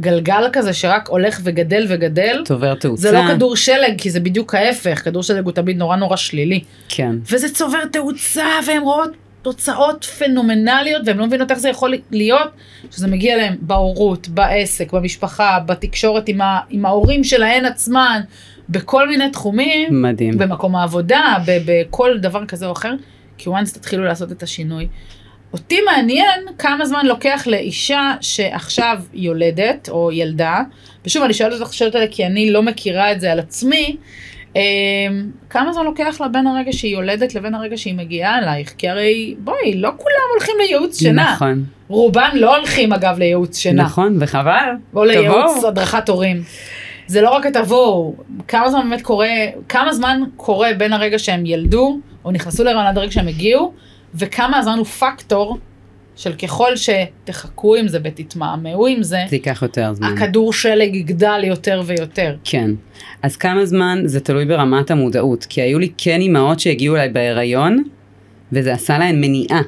[0.00, 2.42] גלגל כזה שרק הולך וגדל וגדל.
[2.44, 3.02] צובר תאוצה.
[3.02, 6.60] זה לא כדור שלג, כי זה בדיוק ההפך, כדור שלג הוא תמיד נורא נורא שלילי.
[6.88, 7.16] כן.
[7.30, 9.10] וזה צובר תאוצה, והן רואות
[9.42, 12.50] תוצאות פנומנליות, והן לא מבינות איך זה יכול להיות,
[12.90, 18.20] שזה מגיע להם בהורות, בעסק, במשפחה, בתקשורת עם, ה, עם ההורים שלהן עצמן,
[18.68, 20.38] בכל מיני תחומים, מדהים.
[20.38, 22.92] במקום העבודה, ב- בכל דבר כזה או אחר,
[23.38, 24.88] כי once תתחילו לעשות את השינוי.
[25.52, 30.62] אותי מעניין כמה זמן לוקח לאישה שעכשיו יולדת או ילדה,
[31.06, 33.96] ושוב אני שואלת אותך שאלות האלה כי אני לא מכירה את זה על עצמי,
[34.56, 34.60] אמ,
[35.50, 38.74] כמה זמן לוקח לה בין הרגע שהיא יולדת לבין הרגע שהיא מגיעה אלייך?
[38.78, 41.32] כי הרי בואי, לא כולם הולכים לייעוץ שינה.
[41.34, 41.64] נכון.
[41.88, 43.82] רובם לא הולכים אגב לייעוץ שינה.
[43.82, 44.68] נכון, וחבל.
[44.94, 45.64] או לייעוץ.
[45.64, 46.42] הדרכת הורים.
[47.08, 48.14] זה לא רק התבואו,
[48.48, 49.28] כמה זמן באמת קורה,
[49.68, 53.72] כמה זמן קורה בין הרגע שהם ילדו, או נכנסו להיריון עד הרגע שהם הגיעו,
[54.14, 55.58] וכמה הזמן הוא פקטור
[56.16, 60.12] של ככל שתחכו עם זה ותתמהמהו עם זה, זה ייקח יותר זמן.
[60.16, 62.36] הכדור שלג יגדל יותר ויותר.
[62.44, 62.70] כן.
[63.22, 67.82] אז כמה זמן זה תלוי ברמת המודעות, כי היו לי כן אימהות שהגיעו אליי בהיריון,
[68.52, 69.60] וזה עשה להן מניעה.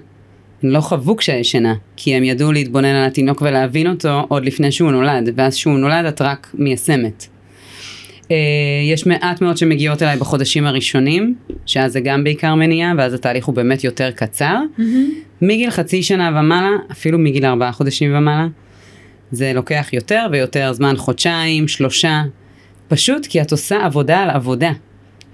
[0.63, 4.91] לא חוו כשהיא ישנה, כי הם ידעו להתבונן על התינוק ולהבין אותו עוד לפני שהוא
[4.91, 7.27] נולד, ואז כשהוא נולד את רק מיישמת.
[8.31, 8.37] אה,
[8.93, 11.35] יש מעט מאוד שמגיעות אליי בחודשים הראשונים,
[11.67, 14.57] שאז זה גם בעיקר מניעה, ואז התהליך הוא באמת יותר קצר.
[15.43, 18.47] מגיל חצי שנה ומעלה, אפילו מגיל ארבעה חודשים ומעלה,
[19.33, 22.23] זה לוקח יותר ויותר זמן, חודשיים, שלושה,
[22.89, 24.73] פשוט כי את עושה עבודה על עבודה.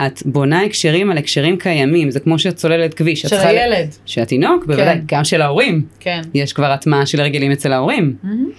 [0.07, 3.23] את בונה הקשרים על הקשרים קיימים, זה כמו שאת צוללת כביש.
[3.23, 5.87] של הילד, של התינוק, בוודאי, גם של ההורים.
[6.01, 6.21] כן.
[6.35, 8.17] יש כבר הטמעה של הרגלים אצל ההורים.
[8.23, 8.51] מהמם.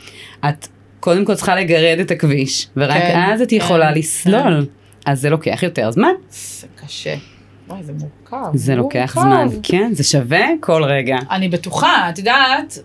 [0.49, 0.67] את
[0.99, 3.99] קודם כל צריכה לגרד את הכביש, ורק כן, אז את כן, יכולה כן.
[3.99, 4.65] לסלול.
[5.05, 6.11] אז זה לוקח יותר זמן.
[6.29, 7.15] זה קשה.
[7.67, 8.57] וואי, זה מורכב.
[8.57, 9.47] זה לוקח מורכב.
[9.47, 11.17] זמן, כן, זה שווה כל רגע.
[11.31, 12.79] אני בטוחה, את יודעת,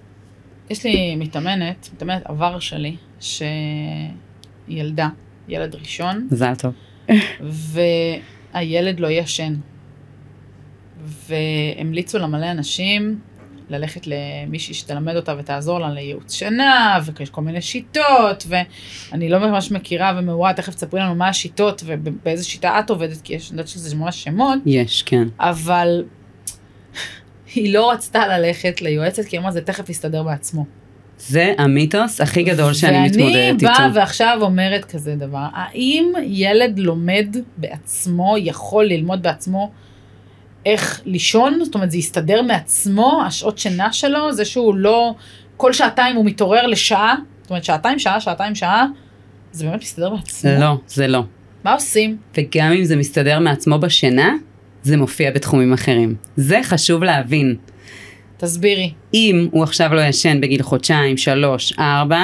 [0.70, 5.08] יש לי מתאמנת, מתאמנת עבר שלי, שילדה,
[5.48, 6.72] ילד ראשון, מזל טוב.
[8.54, 9.54] והילד לא ישן.
[11.04, 13.20] והמליצו לה מלא אנשים
[13.68, 19.70] ללכת למישהי שתלמד אותה ותעזור לה לייעוץ שינה, ויש כל מיני שיטות, ואני לא ממש
[19.70, 23.68] מכירה ומעורה, תכף תספרי לנו מה השיטות ובאיזה שיטה את עובדת, כי יש, אני יודעת
[23.68, 25.28] שזה ממש שמות, יש, כן.
[25.40, 26.04] אבל
[27.54, 30.66] היא לא רצתה ללכת ליועצת, כי היא אמרה, זה תכף יסתדר בעצמו.
[31.28, 33.66] זה המיתוס הכי גדול שאני מתמודדת ואני איתו.
[33.66, 39.70] באה ועכשיו אומרת כזה דבר, האם ילד לומד בעצמו, יכול ללמוד בעצמו
[40.66, 41.64] איך לישון?
[41.64, 45.14] זאת אומרת, זה יסתדר מעצמו, השעות שינה שלו, זה שהוא לא,
[45.56, 48.86] כל שעתיים הוא מתעורר לשעה, זאת אומרת, שעתיים, שעה, שעתיים, שעה,
[49.52, 50.50] זה באמת מסתדר בעצמו?
[50.60, 51.22] לא, זה לא.
[51.64, 52.16] מה עושים?
[52.36, 54.34] וגם אם זה מסתדר מעצמו בשינה,
[54.82, 56.14] זה מופיע בתחומים אחרים.
[56.36, 57.56] זה חשוב להבין.
[58.44, 58.92] תסבירי.
[59.14, 62.22] אם הוא עכשיו לא ישן בגיל חודשיים, שלוש, ארבע,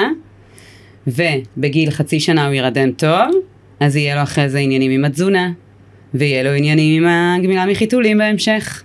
[1.07, 3.27] ובגיל חצי שנה הוא ירדם טוב,
[3.79, 5.51] אז יהיה לו אחרי זה עניינים עם התזונה,
[6.13, 8.83] ויהיה לו עניינים עם הגמילה מחיתולים בהמשך.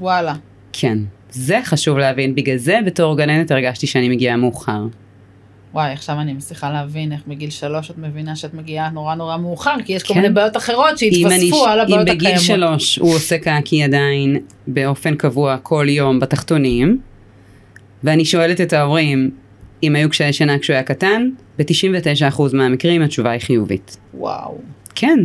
[0.00, 0.34] וואלה.
[0.72, 0.98] כן,
[1.30, 2.34] זה חשוב להבין.
[2.34, 4.86] בגלל זה בתור גננת הרגשתי שאני מגיעה מאוחר.
[5.74, 9.74] וואי, עכשיו אני מצליחה להבין איך בגיל שלוש את מבינה שאת מגיעה נורא נורא מאוחר,
[9.84, 10.20] כי יש כל כן.
[10.20, 12.16] מיני בעיות אחרות אם שהתווספו על הבעיות אם הקיימות.
[12.16, 17.00] בגיל שלוש הוא עושה קקי עדיין באופן קבוע כל יום בתחתונים,
[18.04, 19.30] ואני שואלת את ההורים
[19.82, 23.96] אם היו קשיי שינה כשהוא היה קטן, ב-99% מהמקרים התשובה היא חיובית.
[24.14, 24.58] וואו.
[24.94, 25.18] כן,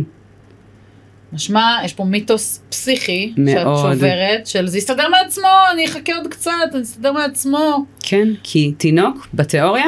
[1.32, 3.94] משמע, יש פה מיתוס פסיכי, שאת מאוד.
[3.94, 7.84] שוברת, של זה יסתדר מעצמו, אני אחכה עוד קצת, אני אסתדר מעצמו.
[8.02, 9.86] כן, כי תינוק, בתיאוריה,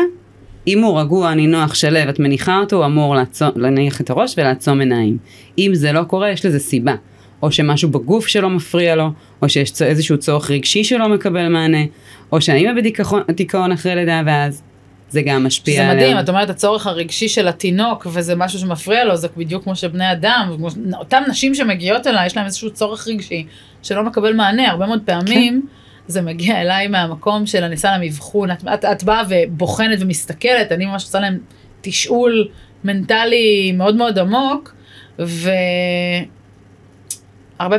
[0.66, 4.80] אם הוא רגוע, נינוח, שלו, את מניחה אותו, הוא אמור לעצום, להניח את הראש ולעצום
[4.80, 5.18] עיניים.
[5.58, 6.94] אם זה לא קורה, יש לזה סיבה.
[7.42, 9.10] או שמשהו בגוף שלו מפריע לו,
[9.42, 11.84] או שיש איזשהו צורך רגשי שלא מקבל מענה,
[12.32, 14.62] או שהאימא בדיכאון דיכאון אחרי לידה, ואז
[15.08, 16.04] זה גם משפיע שזה עליה.
[16.04, 20.12] מדהים, את אומרת, הצורך הרגשי של התינוק, וזה משהו שמפריע לו, זה בדיוק כמו שבני
[20.12, 20.56] אדם,
[20.94, 23.46] אותן נשים שמגיעות אליי, יש להם איזשהו צורך רגשי
[23.82, 25.66] שלא מקבל מענה, הרבה מאוד פעמים.
[26.06, 30.72] זה מגיע אליי מהמקום של אני עושה להם אבחון, את, את, את באה ובוחנת ומסתכלת,
[30.72, 31.38] אני ממש עושה להם
[31.80, 32.48] תשאול
[32.84, 34.74] מנטלי מאוד מאוד עמוק,
[35.18, 36.28] והרבה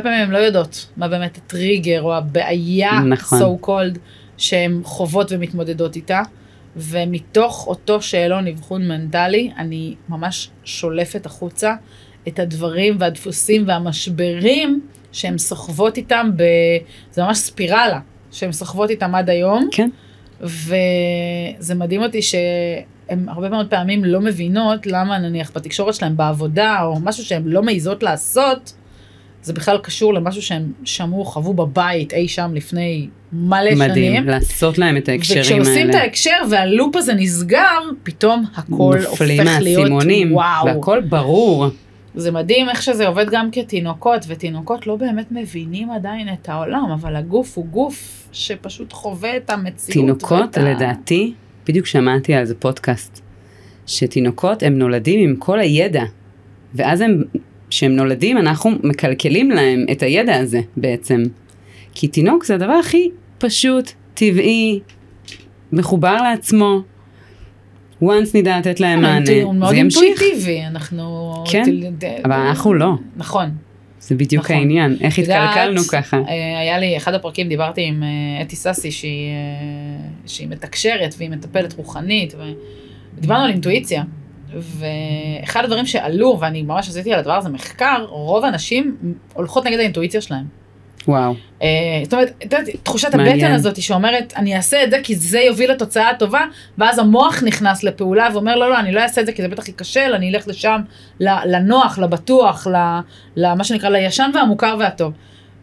[0.00, 3.40] פעמים הן לא יודעות מה באמת הטריגר או הבעיה, נכון.
[3.40, 3.98] so called,
[4.36, 6.22] שהן חוות ומתמודדות איתה.
[6.76, 11.74] ומתוך אותו שאלון אבחון מנטלי, אני ממש שולפת החוצה
[12.28, 14.80] את הדברים והדפוסים והמשברים
[15.12, 16.42] שהן סוחבות איתם, ב...
[17.10, 18.00] זה ממש ספירלה,
[18.34, 19.68] שהן סוחבות איתם עד היום.
[19.72, 19.90] כן,
[20.40, 27.00] וזה מדהים אותי שהן הרבה מאוד פעמים לא מבינות למה נניח בתקשורת שלהם בעבודה או
[27.00, 28.72] משהו שהן לא מעיזות לעשות,
[29.42, 33.90] זה בכלל קשור למשהו שהם שמעו, חוו בבית אי שם לפני מלא שנים.
[33.90, 35.60] מדהים, לעשות להם את ההקשרים האלה.
[35.60, 39.24] וכשעושים את ההקשר והלופ הזה נסגר, פתאום הכל הופך
[39.60, 39.90] להיות
[40.30, 40.66] וואו.
[40.66, 41.66] והכל ברור.
[42.14, 47.16] זה מדהים איך שזה עובד גם כתינוקות, ותינוקות לא באמת מבינים עדיין את העולם, אבל
[47.16, 50.06] הגוף הוא גוף שפשוט חווה את המציאות.
[50.06, 51.34] תינוקות, ואת לדעתי,
[51.66, 53.20] בדיוק שמעתי על זה פודקאסט,
[53.86, 56.04] שתינוקות הם נולדים עם כל הידע,
[56.74, 57.22] ואז הם,
[57.70, 61.22] כשהם נולדים אנחנו מקלקלים להם את הידע הזה בעצם.
[61.94, 64.80] כי תינוק זה הדבר הכי פשוט, טבעי,
[65.72, 66.80] מחובר לעצמו.
[68.02, 70.02] Once נדע לתת להם מענה, כן, הוא מאוד זה ימשיך.
[70.02, 71.34] אינטואיטיבי, אנחנו...
[71.50, 71.64] כן,
[72.24, 72.92] אבל אנחנו לא.
[73.16, 73.50] נכון.
[74.00, 74.56] זה בדיוק נכון.
[74.56, 76.16] העניין, איך התקלקלנו ככה.
[76.16, 81.30] אה, היה לי, אחד הפרקים דיברתי עם אה, אתי סאסי שהיא, אה, שהיא מתקשרת והיא
[81.30, 82.34] מטפלת רוחנית,
[83.18, 84.02] ודיברנו על אינטואיציה.
[84.56, 88.96] ואחד הדברים שעלו, ואני ממש עשיתי על הדבר הזה מחקר, רוב הנשים
[89.34, 90.44] הולכות נגד האינטואיציה שלהם.
[91.08, 91.68] וואו, אה,
[92.04, 93.14] זאת אומרת, את יודעת, תחושת.
[93.14, 96.40] הבטן הזאת שאומרת, אני אעשה את זה כי זה יוביל לתוצאה הטובה,
[96.78, 99.68] ואז המוח נכנס לפעולה ואומר, לא, לא, אני לא אעשה את זה כי זה בטח
[99.68, 100.80] ייכשל, אני אלך לשם,
[101.20, 102.66] לנוח, לבטוח,
[103.36, 105.12] למה שנקרא, לישן והמוכר והטוב.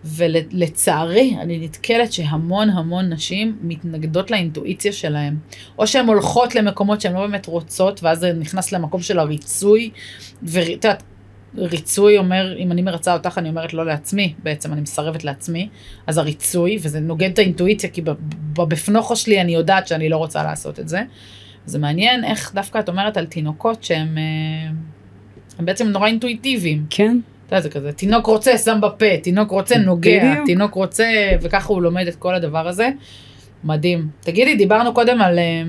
[0.06, 5.36] ולצערי, אני נתקלת שהמון המון נשים מתנגדות לאינטואיציה שלהן.
[5.78, 9.90] או שהן הולכות למקומות שהן לא באמת רוצות, ואז זה נכנס למקום של הריצוי.
[10.44, 11.04] ואת יודעת,
[11.56, 15.70] ריצוי אומר, אם אני מרצה אותך, אני אומרת לא לעצמי, בעצם אני מסרבת לעצמי.
[16.08, 18.02] אז הריצוי, וזה נוגד את האינטואיציה, כי
[18.54, 21.02] בבפנוכו שלי אני יודעת שאני לא רוצה לעשות את זה.
[21.66, 24.72] זה מעניין איך דווקא את אומרת על תינוקות שהם אה,
[25.60, 26.86] הם בעצם נורא אינטואיטיביים.
[26.90, 30.46] כן, אתה יודע, זה כזה, תינוק רוצה, שם בפה, תינוק רוצה, נוגע, בדיוק.
[30.46, 31.06] תינוק רוצה,
[31.42, 32.90] וככה הוא לומד את כל הדבר הזה.
[33.64, 34.10] מדהים.
[34.20, 35.64] תגידי, דיברנו קודם על אה,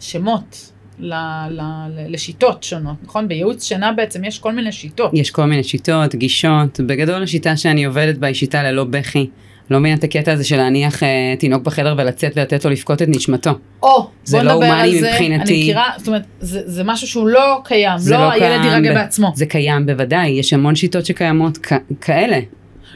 [0.00, 0.71] שמות
[1.02, 1.14] ל,
[1.50, 3.28] ל, ל, לשיטות שונות, נכון?
[3.28, 5.10] בייעוץ שינה בעצם יש כל מיני שיטות.
[5.14, 9.28] יש כל מיני שיטות, גישות, בגדול השיטה שאני עובדת בה היא שיטה ללא בכי.
[9.70, 13.08] לא מבין את הקטע הזה של להניח אה, תינוק בחדר ולצאת ולתת לו לבכות את
[13.08, 13.50] נשמתו.
[13.82, 15.00] או, זה לא הומני.
[15.00, 15.52] מבחינתי.
[15.52, 18.94] אני מכירה, זאת אומרת, זה, זה משהו שהוא לא קיים, זה לא, הילד יירגע ב-
[18.94, 19.32] בעצמו.
[19.34, 22.38] זה קיים בוודאי, יש המון שיטות שקיימות כ- כאלה.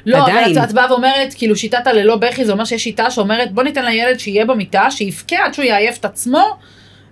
[0.07, 0.59] לא, אבל עדיין.
[0.59, 3.85] את, את באה ואומרת, כאילו שיטת הללא בכי, זה אומר שיש שיטה שאומרת, בוא ניתן
[3.85, 6.45] לילד שיהיה במיטה, שיבכה עד שהוא יעייף את עצמו,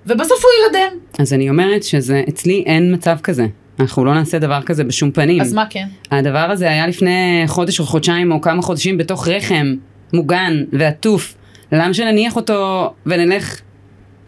[0.06, 0.98] ובסוף הוא יירדם.
[1.18, 3.46] אז אני אומרת שזה, אצלי אין מצב כזה.
[3.80, 5.40] אנחנו לא נעשה דבר כזה בשום פנים.
[5.40, 5.86] אז מה כן?
[6.10, 9.74] הדבר הזה היה לפני חודש או חודשיים או כמה חודשים בתוך רחם
[10.12, 11.34] מוגן ועטוף.
[11.72, 13.60] למה שנניח אותו ונלך,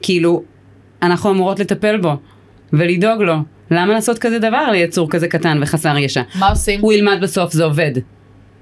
[0.02, 0.42] כאילו,
[1.02, 2.16] אנחנו אמורות לטפל בו
[2.72, 3.36] ולדאוג לו.
[3.70, 6.22] למה לעשות כזה דבר ליצור כזה קטן וחסר ישע?
[6.38, 6.80] מה עושים?
[6.80, 7.92] הוא ילמד בסוף, זה עובד.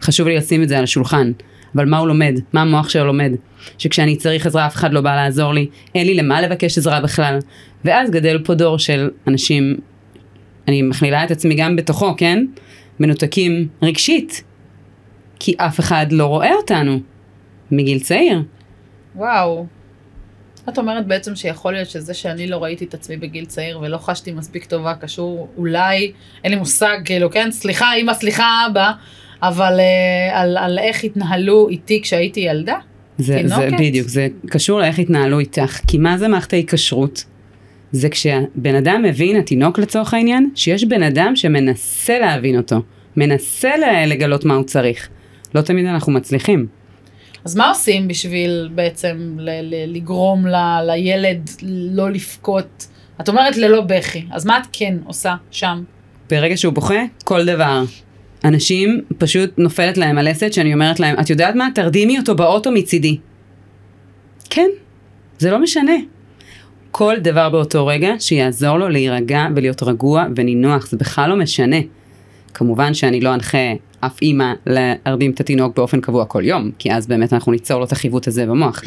[0.02, 1.32] חשוב לי לשים את זה על השולחן.
[1.74, 2.40] אבל מה הוא לומד?
[2.52, 3.32] מה המוח שלו לומד?
[3.78, 7.38] שכשאני צריך עזרה אף אחד לא בא לעזור לי, אין לי למה לבקש עזרה בכלל.
[7.84, 9.76] ואז גדל פה דור של אנשים,
[10.68, 12.44] אני מכלילה את עצמי גם בתוכו, כן?
[13.00, 14.44] מנותקים רגשית.
[15.38, 17.00] כי אף אחד לא רואה אותנו
[17.70, 18.42] מגיל צעיר.
[19.16, 19.66] וואו.
[20.68, 24.32] את אומרת בעצם שיכול להיות שזה שאני לא ראיתי את עצמי בגיל צעיר ולא חשתי
[24.32, 26.12] מספיק טובה קשור אולי,
[26.44, 28.92] אין לי מושג, כאילו, כן, סליחה אמא, סליחה אבא,
[29.48, 32.76] אבל אה, על, על איך התנהלו איתי כשהייתי ילדה?
[33.18, 33.80] זה, זה תינוקת?
[33.80, 35.80] בדיוק, זה קשור לאיך התנהלו איתך.
[35.86, 37.24] כי מה זה מערכת ההיקשרות?
[37.92, 42.76] זה כשבן אדם מבין, התינוק לצורך העניין, שיש בן אדם שמנסה להבין אותו,
[43.16, 43.70] מנסה
[44.06, 45.08] לגלות מה הוא צריך.
[45.54, 46.66] לא תמיד אנחנו מצליחים.
[47.44, 51.50] אז מה עושים בשביל בעצם ל- ל- לגרום ל- לילד
[51.92, 52.86] לא לבכות?
[53.20, 55.82] את אומרת ללא בכי, אז מה את כן עושה שם?
[56.30, 57.84] ברגע שהוא בוכה, כל דבר.
[58.44, 61.68] אנשים פשוט נופלת להם הלסת שאני אומרת להם, את יודעת מה?
[61.74, 63.18] תרדימי אותו באוטו מצידי.
[64.50, 64.68] כן,
[65.38, 65.92] זה לא משנה.
[66.90, 71.76] כל דבר באותו רגע שיעזור לו להירגע ולהיות רגוע ונינוח, זה בכלל לא משנה.
[72.54, 73.58] כמובן שאני לא אנחה
[74.00, 77.84] אף אימא להרדים את התינוק באופן קבוע כל יום, כי אז באמת אנחנו ניצור לו
[77.84, 78.82] את החיווט הזה במוח.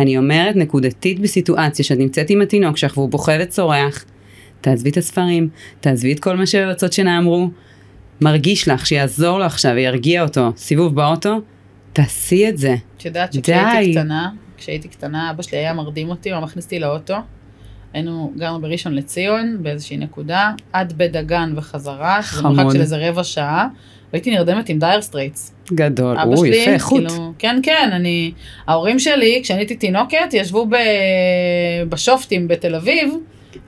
[0.00, 4.04] אני אומרת נקודתית בסיטואציה שאת נמצאת עם התינוק שלך והוא בוכה וצורח,
[4.60, 5.48] תעזבי את הספרים,
[5.80, 7.50] תעזבי את כל מה שהיועצות שנאמרו,
[8.20, 11.40] מרגיש לך שיעזור לו עכשיו וירגיע אותו, סיבוב באוטו,
[11.92, 12.74] תעשי את זה.
[12.96, 13.32] את יודעת.
[13.32, 17.16] שכשהייתי קטנה, כשהייתי קטנה, אבא שלי היה מרדים אותי, הוא מכניס אותי לאוטו.
[17.92, 22.42] היינו, גרנו בראשון לציון, באיזושהי נקודה, עד בית דגן וחזרה, שזה.
[22.42, 23.68] מרחק של איזה רבע שעה,
[24.12, 25.54] והייתי נרדמת עם Dire Straits.
[25.72, 27.06] גדול, הוא יפה, איכות.
[27.06, 28.32] כאילו, כן, כן, אני,
[28.66, 30.76] ההורים שלי, כשאני הייתי תינוקת, ישבו ב,
[31.88, 33.14] בשופטים בתל אביב,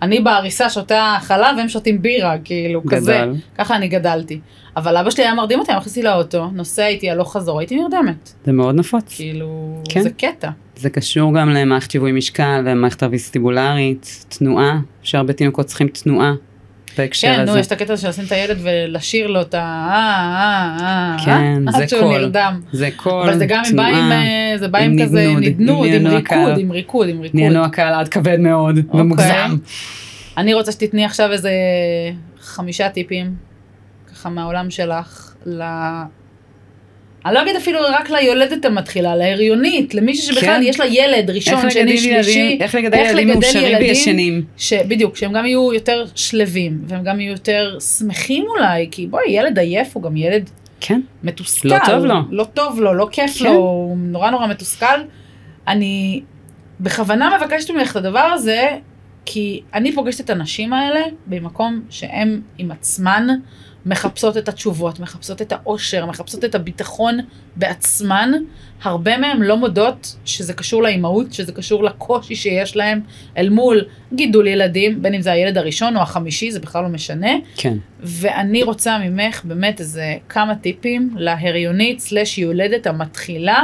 [0.02, 3.20] אני בעריסה שותה חלב, והם שותים בירה, כאילו, כזה.
[3.22, 3.36] גדול.
[3.58, 4.40] ככה אני גדלתי.
[4.76, 7.76] אבל אבא שלי היה מרדים אותי, היה מכניס אותי לאוטו, נוסע איתי הלוך חזור, הייתי
[7.76, 8.32] נרדמת.
[8.44, 9.14] זה מאוד נפוץ.
[9.16, 10.02] כאילו, כן.
[10.02, 10.50] זה קטע.
[10.76, 16.32] זה קשור גם למערכת שיווי משקל ומערכת הווסטיבולרית, תנועה, אפשר הרבה תינוקות צריכים תנועה.
[16.98, 17.52] בהקשר כן, הזה.
[17.52, 19.58] נו, יש את הקטע של לשים את הילד ולשיר לו את ה...
[19.58, 22.18] אה, אה, אה, כן, אה, זה עד שהוא קול.
[22.18, 22.60] נרדם.
[22.72, 26.06] זה קול, אבל זה גם עם, תנועה, אה, זה בא עם עם כזה נדנוד, עם
[26.06, 26.58] עם ריקוד.
[26.58, 27.40] עם ריקוד, עם ריקוד.
[27.40, 29.56] נהנו הקהל עד כבד מאוד, ומוגזם.
[30.36, 31.50] אני רוצה שתתני עכשיו איזה
[32.40, 33.34] חמישה טיפים,
[34.12, 35.34] ככה מהעולם שלך.
[37.26, 40.62] אני לא אגיד אפילו רק ליולדת המתחילה, להריונית, למישהי שבכלל כן.
[40.62, 44.44] יש לה ילד ראשון, שני, שלישי, איך לגדל ילדים מאושרים וישנים.
[44.56, 49.58] שבדיוק, שהם גם יהיו יותר שלווים, והם גם יהיו יותר שמחים אולי, כי בואי, ילד
[49.58, 51.68] עייף הוא גם ילד כן, מתוסכל.
[51.68, 52.14] לא טוב לו.
[52.30, 53.44] לא טוב לו, לא כיף כן.
[53.44, 54.86] לו, הוא נורא נורא מתוסכל.
[55.68, 56.22] אני
[56.80, 58.68] בכוונה מבקשת ממך את הדבר הזה,
[59.24, 63.26] כי אני פוגשת את הנשים האלה במקום שהן עם עצמן
[63.86, 67.18] מחפשות את התשובות, מחפשות את האושר, מחפשות את הביטחון
[67.56, 68.32] בעצמן.
[68.82, 73.00] הרבה מהן לא מודות שזה קשור לאימהות, שזה קשור לקושי שיש להן
[73.36, 77.32] אל מול גידול ילדים, בין אם זה הילד הראשון או החמישי, זה בכלל לא משנה.
[77.56, 77.76] כן.
[78.00, 83.62] ואני רוצה ממך באמת איזה כמה טיפים להריונית סלש יולדת המתחילה,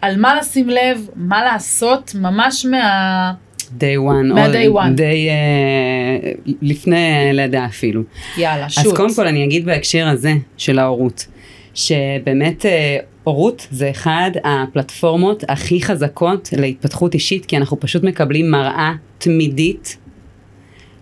[0.00, 3.32] על מה לשים לב, מה לעשות, ממש מה...
[3.78, 4.98] day one, מה-day one.
[4.98, 8.02] day, אה, לפני לידה אפילו.
[8.38, 8.86] יאללה, שוט.
[8.86, 11.26] אז קודם כל אני אגיד בהקשר הזה של ההורות,
[11.74, 18.92] שבאמת אה, הורות זה אחד הפלטפורמות הכי חזקות להתפתחות אישית, כי אנחנו פשוט מקבלים מראה
[19.18, 19.96] תמידית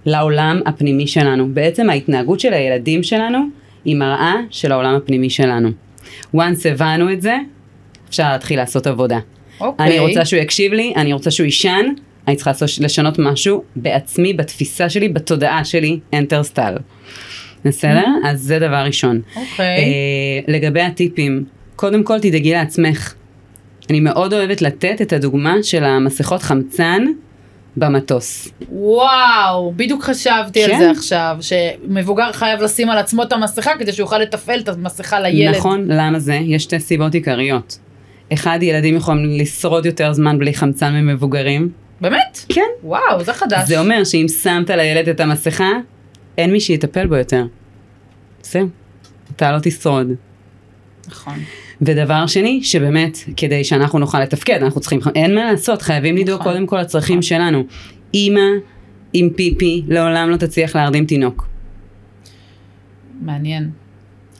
[0.07, 1.49] לעולם הפנימי שלנו.
[1.55, 3.39] בעצם ההתנהגות של הילדים שלנו
[3.85, 5.69] היא מראה של העולם הפנימי שלנו.
[6.37, 7.37] once הבנו את זה,
[8.09, 9.19] אפשר להתחיל לעשות עבודה.
[9.61, 9.87] אוקיי.
[9.87, 11.87] אני רוצה שהוא יקשיב לי, אני רוצה שהוא יישן,
[12.29, 16.81] אני צריכה לשנות משהו בעצמי, בתפיסה שלי, בתודעה שלי, enter style.
[17.65, 18.05] בסדר?
[18.25, 19.21] אז זה דבר ראשון.
[19.37, 19.67] אוקיי.
[19.67, 19.85] אה,
[20.49, 21.45] לגבי הטיפים,
[21.77, 23.15] קודם כל תדאגי לעצמך.
[23.91, 27.05] אני מאוד אוהבת לתת את הדוגמה של המסכות חמצן
[27.77, 28.49] במטוס.
[28.73, 30.79] וואו, בדיוק חשבתי על כן.
[30.79, 35.21] זה עכשיו, שמבוגר חייב לשים על עצמו את המסכה כדי שהוא יוכל לתפעל את המסכה
[35.21, 35.57] לילד.
[35.57, 36.35] נכון, למה זה?
[36.35, 37.79] יש שתי סיבות עיקריות.
[38.33, 41.84] אחד, ילדים יכולים לשרוד יותר זמן בלי חמצן ממבוגרים.
[42.01, 42.45] באמת?
[42.49, 42.61] כן.
[42.83, 43.69] וואו, זה חדש.
[43.69, 45.71] זה אומר שאם שמת לילד את המסכה,
[46.39, 47.47] אין מי שיטפל בו יותר.
[48.43, 48.69] זהו,
[49.37, 50.07] אתה לא תשרוד.
[51.09, 51.35] נכון.
[51.83, 56.53] ודבר שני, שבאמת, כדי שאנחנו נוכל לתפקד, אנחנו צריכים, אין מה לעשות, חייבים לדאוג נכון.
[56.53, 57.23] קודם כל לצרכים נכון.
[57.23, 57.65] שלנו.
[58.15, 58.41] אימא
[59.13, 61.47] עם פיפי לעולם לא תצליח להרדים תינוק.
[63.21, 63.71] מעניין.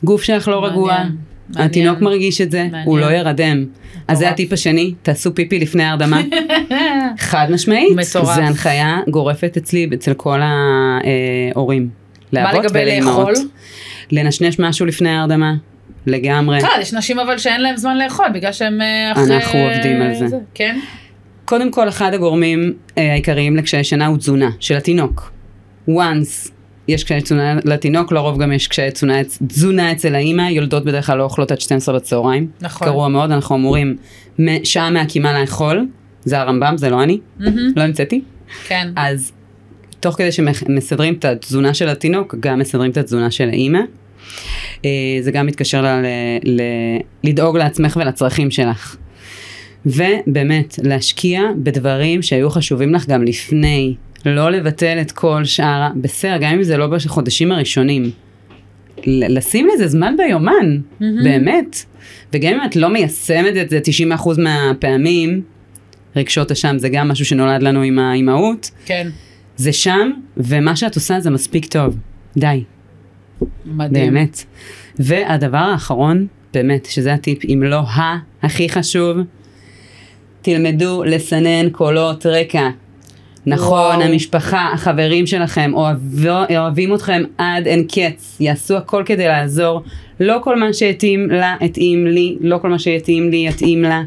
[0.03, 1.15] גוף שלך לא רגוע, מעניין,
[1.49, 1.69] מעניין.
[1.69, 3.13] התינוק מרגיש את זה, הוא מעניין.
[3.13, 3.65] לא ירדם.
[4.07, 4.29] אז זה.
[4.29, 6.21] הטיפ השני, תעשו פיפי לפני ההרדמה.
[7.17, 8.35] חד משמעית, מטורף.
[8.35, 11.89] זה הנחיה גורפת אצלי, אצל כל ההורים.
[12.33, 13.01] מה לגבי.
[13.01, 13.33] לאכול?
[14.11, 15.53] לנשנש משהו לפני ההרדמה,
[16.05, 16.57] לגמרי.
[16.57, 19.35] בכלל, יש נשים אבל שאין להם זמן לאכול, בגלל שהם אה, אחרי...
[19.35, 20.37] אנחנו עובדים על זה.
[20.53, 20.79] כן?
[21.45, 25.31] קודם כל, אחד הגורמים אה, העיקריים לקשיי שינה הוא תזונה של התינוק.
[25.89, 26.49] once
[26.87, 31.17] יש קשיי תזונה לתינוק, לרוב גם יש קשיי תזונה, תזונה אצל האימא, יולדות בדרך כלל
[31.17, 32.47] לא אוכלות עד 12 בצהריים.
[32.61, 32.87] נכון.
[32.87, 33.95] גרוע מאוד, אנחנו אמורים
[34.63, 35.87] שעה מהקימה לאכול,
[36.25, 38.21] זה הרמב"ם, זה לא אני, מהמם, לא המצאתי.
[38.67, 38.87] כן.
[38.95, 39.31] אז
[39.99, 43.79] תוך כדי שמסדרים את התזונה של התינוק, גם מסדרים את התזונה של האימא.
[44.85, 44.89] אה,
[45.21, 48.95] זה גם מתקשר ל- ל- ל- לדאוג לעצמך ולצרכים שלך.
[49.85, 53.95] ובאמת, להשקיע בדברים שהיו חשובים לך גם לפני.
[54.25, 58.11] לא לבטל את כל שאר, בסדר, גם אם זה לא בחודשים הראשונים.
[59.07, 61.23] לשים לזה זמן ביומן, מהמם.
[61.23, 61.85] באמת.
[62.33, 65.41] וגם אם את לא מיישמת את זה 90% מהפעמים,
[66.15, 69.07] רגשות אשם זה גם משהו שנולד לנו עם האימהות, כן.
[69.57, 71.97] זה שם, ומה שאת עושה זה מספיק טוב.
[72.37, 72.63] די,
[73.65, 74.13] מדהים.
[74.13, 74.43] באמת.
[74.99, 79.17] והדבר האחרון, באמת, שזה הטיפ, אם לא ה, הכי חשוב,
[80.41, 82.69] תלמדו לסנן קולות רקע.
[83.45, 84.01] נכון, וואו.
[84.01, 89.83] המשפחה, החברים שלכם אוהבו, אוהבים אתכם עד אין קץ, יעשו הכל כדי לעזור.
[90.19, 94.01] לא כל מה שהתאים לה, התאים לי, לא כל מה שהתאים לי, יתאים לה.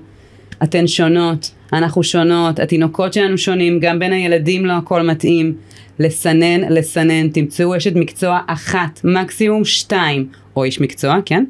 [0.63, 5.55] אתן שונות, אנחנו שונות, התינוקות שלנו שונים, גם בין הילדים לא הכל מתאים.
[5.99, 11.45] לסנן, לסנן, תמצאו אשת מקצוע אחת, מקסימום שתיים, או איש מקצוע, כן?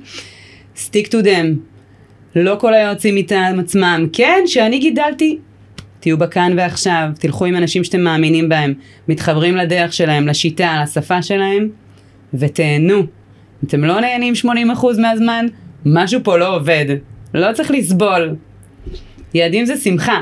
[0.77, 1.47] stick to them.
[2.37, 4.07] לא כל היועצים מטעם עצמם.
[4.13, 5.39] כן, שאני גידלתי.
[6.01, 8.75] תהיו בכאן ועכשיו, תלכו עם אנשים שאתם מאמינים בהם,
[9.09, 11.69] מתחברים לדרך שלהם, לשיטה, לשפה שלהם,
[12.35, 13.03] ותהנו.
[13.65, 14.49] אתם לא נהנים 80%
[15.01, 15.47] מהזמן,
[15.87, 16.87] משהו פה לא עובד.
[17.35, 18.37] לא צריך לסבול.
[19.35, 20.21] ילדים זה שמחה.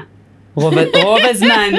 [0.55, 1.71] רוב, רוב הזמן.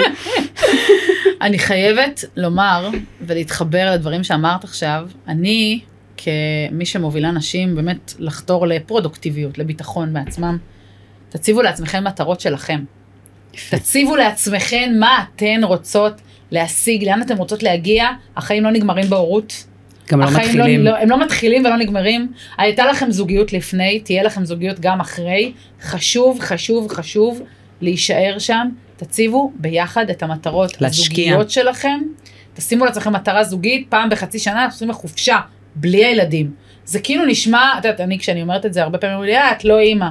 [1.41, 2.89] אני חייבת לומר
[3.21, 5.79] ולהתחבר לדברים שאמרת עכשיו, אני
[6.17, 10.57] כמי שמובילה נשים באמת לחתור לפרודוקטיביות, לביטחון בעצמם,
[11.29, 12.79] תציבו לעצמכם מטרות שלכם.
[13.69, 16.13] תציבו לעצמכם מה אתן רוצות
[16.51, 18.07] להשיג, לאן אתן רוצות להגיע,
[18.37, 19.67] החיים לא נגמרים בהורות.
[20.11, 20.83] גם לא החיים מתחילים.
[20.83, 22.31] לא, הם לא מתחילים ולא נגמרים.
[22.57, 25.51] הייתה לכם זוגיות לפני, תהיה לכם זוגיות גם אחרי.
[25.81, 27.41] חשוב, חשוב, חשוב
[27.81, 28.67] להישאר שם.
[28.97, 31.25] תציבו ביחד את המטרות להשקיע.
[31.25, 31.99] הזוגיות שלכם.
[32.53, 35.37] תשימו לעצמכם מטרה זוגית, פעם בחצי שנה אנחנו עושים לחופשה,
[35.75, 36.51] בלי הילדים.
[36.85, 39.51] זה כאילו נשמע, את יודעת, אני כשאני אומרת את זה הרבה פעמים, אומרים לי, "אה,
[39.51, 40.07] את לא אימא.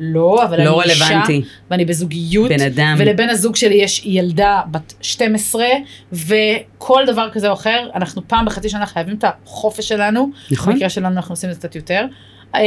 [0.00, 1.42] לא, אבל לא אני אישה, רלוונטי.
[1.70, 2.48] ואני בזוגיות.
[2.50, 2.94] בן אדם.
[2.98, 5.64] ולבן הזוג שלי יש ילדה בת 12,
[6.12, 10.30] וכל דבר כזה או אחר, אנחנו פעם בחצי שנה חייבים את החופש שלנו.
[10.50, 10.72] נכון.
[10.72, 12.06] במקרה שלנו אנחנו עושים את זה קצת יותר.
[12.54, 12.60] אמ,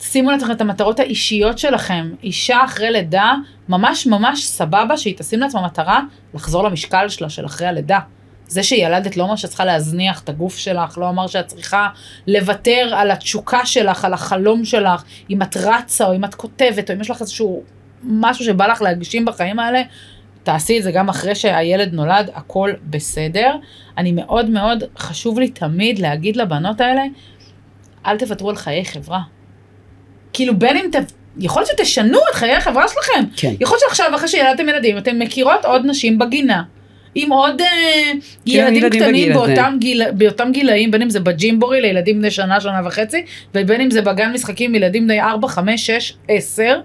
[0.00, 2.10] שימו לעצמכם את המטרות האישיות שלכם.
[2.22, 3.34] אישה אחרי לידה,
[3.68, 6.00] ממש ממש סבבה שהיא תשים לעצמה מטרה
[6.34, 7.98] לחזור למשקל שלה של אחרי הלידה.
[8.48, 11.88] זה שילדת לא אומר שאת צריכה להזניח את הגוף שלך, לא אומר שאת צריכה
[12.26, 16.94] לוותר על התשוקה שלך, על החלום שלך, אם את רצה או אם את כותבת, או
[16.94, 17.62] אם יש לך איזשהו
[18.04, 19.82] משהו שבא לך להגשים בחיים האלה,
[20.42, 23.54] תעשי את זה גם אחרי שהילד נולד, הכל בסדר.
[23.98, 27.02] אני מאוד מאוד, חשוב לי תמיד להגיד לבנות האלה,
[28.06, 29.20] אל תוותרו על חיי חברה.
[30.32, 31.12] כאילו בין אם ת...
[31.38, 33.24] יכול להיות שתשנו את חיי החברה שלכם.
[33.36, 33.54] כן.
[33.60, 36.62] יכול להיות שעכשיו, אחרי שילדתם ילדים, אתן מכירות עוד נשים בגינה.
[37.18, 37.66] עם עוד אה,
[38.46, 39.32] ילדים ילדים קטנים.
[39.32, 43.90] באותם, גיל, באותם גילאים, בין אם זה בג'ימבורי לילדים בני שנה, שנה וחצי, ובין אם
[43.90, 46.80] זה בגן משחקים ילדים בני 4, 5, 6, 10.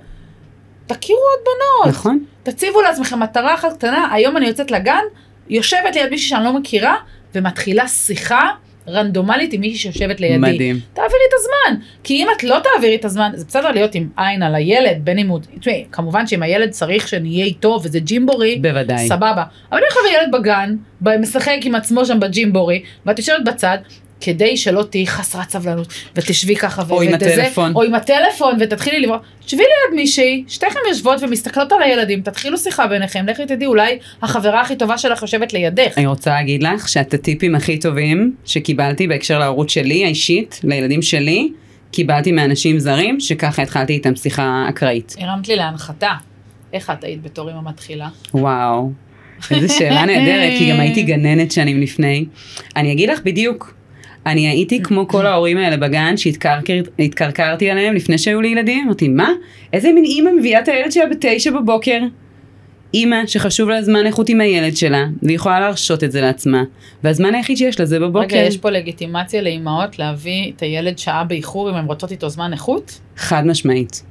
[0.88, 1.96] תכירו עוד בנות.
[1.96, 2.24] נכון.
[2.44, 5.04] תציבו לעצמכם מטרה אחת קטנה, היום אני יוצאת לגן,
[5.50, 6.96] יושבת ליד מישהי שאני לא מכירה,
[7.36, 8.50] ומתחילה שיחה
[8.88, 10.38] רנדומלית עם מישהי שיושבת לידי.
[10.38, 10.80] מדהים.
[10.94, 11.82] תעבירי את הזמן.
[12.04, 15.18] כי אם את לא תעבירי את הזמן, זה בסדר להיות עם עין על הילד, בין
[15.18, 15.40] אם הוא...
[15.60, 19.08] תשמעי, כמובן שאם הילד צריך שנהיה איתו וזה ג'ימבורי, בוודאי.
[19.08, 19.44] סבבה.
[19.72, 20.76] אבל אם עכשיו ילד בגן,
[21.22, 23.78] משחק עם עצמו שם בג'ימבורי, ואת יושבת בצד,
[24.22, 27.74] כדי שלא תהיי חסרת סבלנות, ותשבי ככה או עם הטלפון.
[27.76, 32.88] או עם הטלפון, ותתחילי לברוא, תשבי ליד מישהי, שתיכם יושבות ומסתכלות על הילדים, תתחילו שיחה
[32.88, 35.98] ביניכם, לכי תדעי, אולי החברה הכי טובה שלך יושבת לידך.
[35.98, 41.52] אני רוצה להגיד לך שאת הטיפים הכי טובים שקיבלתי בהקשר להורות שלי האישית, לילדים שלי,
[41.92, 45.16] קיבלתי מאנשים זרים, שככה התחלתי איתם שיחה אקראית.
[45.20, 46.12] הרמת לי להנחתה.
[46.74, 48.10] איך את היית בתור אמא מתחילה?
[48.34, 48.92] וואו,
[49.52, 52.26] איזו שאלה נהדרת, כי גם הייתי גננת שנים לפני.
[52.76, 53.74] אני אגיד לך בדיוק,
[54.26, 59.30] אני הייתי כמו כל ההורים האלה בגן שהתקרקרתי עליהם לפני שהיו לי ילדים, אמרתי, מה?
[59.74, 62.00] איזה מין אימא מביאה את הילד שלה בתשע בבוקר?
[62.94, 66.64] אימא שחשוב לה זמן איכות עם הילד שלה, והיא יכולה להרשות את זה לעצמה,
[67.04, 68.36] והזמן היחיד שיש לה זה בבוקר.
[68.36, 72.54] רגע, יש פה לגיטימציה לאימהות להביא את הילד שעה באיחור אם הן רוצות איתו זמן
[72.54, 73.00] איכות?
[73.18, 74.04] חד משמעית.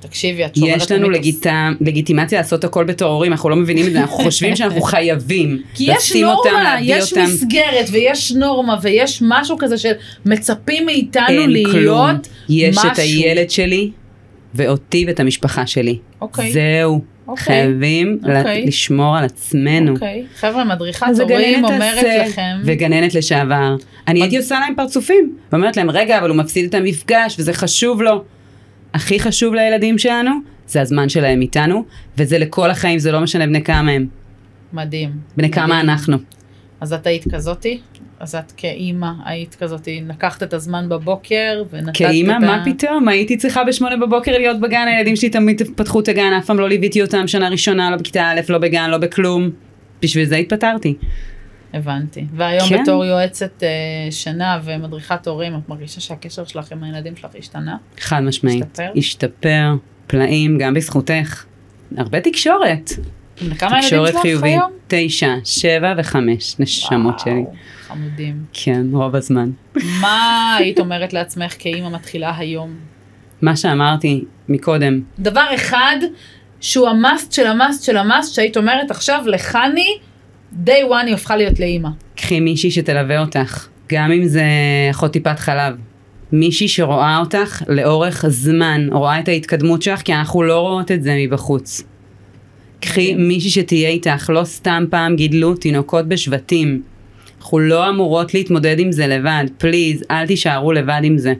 [0.00, 1.10] תקשיבי, את שומרת יש לנו.
[1.10, 1.46] לגיט...
[1.80, 5.62] לגיטימציה לעשות הכל בתור הורים, אנחנו לא מבינים את זה, אנחנו חושבים שאנחנו חייבים.
[5.74, 7.24] כי יש לשים אותם, נורמה, להביא יש אותם.
[7.24, 9.92] מסגרת ויש נורמה ויש משהו כזה של
[10.26, 12.10] מצפים מאיתנו להיות כלום.
[12.48, 12.90] יש משהו.
[12.92, 13.90] את הילד שלי
[14.54, 15.98] ואותי ואת המשפחה שלי.
[16.20, 16.52] אוקיי.
[16.52, 17.00] זהו.
[17.28, 17.44] אוקיי.
[17.44, 18.66] חייבים ל- אוקיי.
[18.66, 19.92] לשמור על עצמנו.
[19.92, 23.76] אוקיי, חבר'ה, מדריכת הורים אומרת תעשה, לכם, וגננת לשעבר.
[24.08, 28.02] אני הייתי עושה להם פרצופים, ואומרת להם, רגע, אבל הוא מפסיד את המפגש, וזה חשוב
[28.02, 28.24] לו.
[28.94, 30.30] הכי חשוב לילדים שלנו,
[30.66, 31.84] זה הזמן שלהם איתנו,
[32.18, 34.06] וזה לכל החיים, זה לא משנה בני כמה הם.
[34.72, 35.10] מדהים.
[35.36, 35.80] בני כמה.
[35.80, 36.16] אנחנו.
[36.80, 37.80] אז את היית כזאתי?
[38.20, 41.98] אז את כאימא היית כזאתי, לקחת את הזמן בבוקר ונתת את ה...
[41.98, 43.08] כאימא, מה פתאום?
[43.08, 46.68] הייתי צריכה בשמונה בבוקר להיות בגן, הילדים שלי תמיד פתחו את הגן, אף פעם לא
[46.68, 49.50] ליוויתי אותם שנה ראשונה, לא בכיתה א', לא בגן, לא בכלום.
[50.02, 50.94] בשביל זה התפטרתי.
[51.74, 52.24] הבנתי.
[52.34, 52.82] והיום כן.
[52.82, 53.68] בתור יועצת אה,
[54.10, 57.76] שנה ומדריכת הורים, את מרגישה שהקשר שלך עם הילדים שלך השתנה?
[57.98, 58.62] חד משמעית.
[58.62, 58.92] השתפר?
[58.96, 59.74] השתפר,
[60.06, 61.44] פלאים, גם בזכותך.
[61.96, 62.90] הרבה תקשורת.
[63.58, 64.52] כמה ילדים שלך חיובית.
[64.52, 64.72] היום?
[64.88, 67.32] תשע, שבע וחמש, נשמות שלי.
[67.32, 68.44] וואו, חמודים.
[68.52, 69.50] כן, רוב הזמן.
[70.00, 72.74] מה היית אומרת לעצמך כאימא מתחילה היום?
[73.42, 75.96] מה שאמרתי מקודם, דבר אחד
[76.60, 79.98] שהוא המאסט של המאסט של המאסט, שהיית אומרת עכשיו לחני,
[80.66, 81.88] day one היא הפכה להיות לאימא.
[82.16, 84.44] קחי מישהי שתלווה אותך, גם אם זה
[84.90, 85.74] אחות טיפת חלב.
[86.32, 91.16] מישהי שרואה אותך לאורך זמן, רואה את ההתקדמות שלך, כי אנחנו לא רואות את זה
[91.18, 91.82] מבחוץ.
[92.80, 93.28] קחי מדהים.
[93.28, 96.82] מישהי שתהיה איתך, לא סתם פעם גידלו תינוקות בשבטים.
[97.38, 101.34] אנחנו לא אמורות להתמודד עם זה לבד, פליז, אל תישארו לבד עם זה.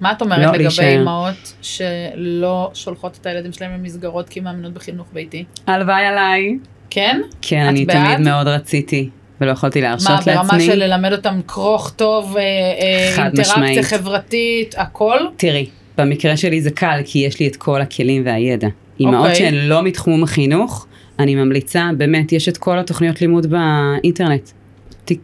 [0.00, 0.84] מה את אומרת לא לגבי.
[0.84, 5.44] אימהות שלא שולחות את הילדים שלהם למסגרות כי מאמינות בחינוך ביתי?
[5.66, 6.58] הלוואי עליי.
[6.94, 7.20] כן?
[7.42, 8.14] כן, אני בעד?
[8.14, 9.08] תמיד מאוד רציתי,
[9.40, 10.66] ולא יכולתי מה, להרשות ברמה לעצמי.
[10.66, 13.84] של ללמד אותם קרוא, כתוב, אה, אה, אינטראקציה משמעית.
[13.84, 15.18] חברתית, הכל?
[15.36, 15.66] תראי,
[15.98, 18.68] במקרה שלי זה קל, כי יש לי את כל הכלים והידע.
[19.00, 19.34] אימהות אוקיי.
[19.34, 20.86] שהן לא מתחום החינוך,
[21.18, 24.50] אני ממליצה, באמת, יש את כל התוכניות לימוד באינטרנט.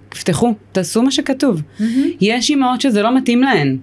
[0.08, 1.62] תפתחו, תעשו מה שכתוב.
[2.20, 3.76] יש אימהות שזה לא מתאים להן.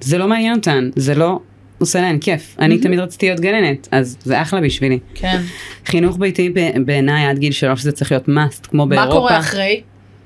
[0.00, 1.40] זה לא מעניין אותן, זה לא
[1.84, 2.56] עושה להן כיף.
[2.58, 2.78] אני.
[2.78, 4.98] תמיד רציתי להיות גננת, אז זה אחלה בשבילי.
[5.14, 5.40] כן.
[5.86, 6.52] חינוך ביתי
[6.84, 9.18] בעיניי עד גיל שלוש זה צריך להיות must, כמו מה באירופה.
[9.18, 9.80] קורה אחרי?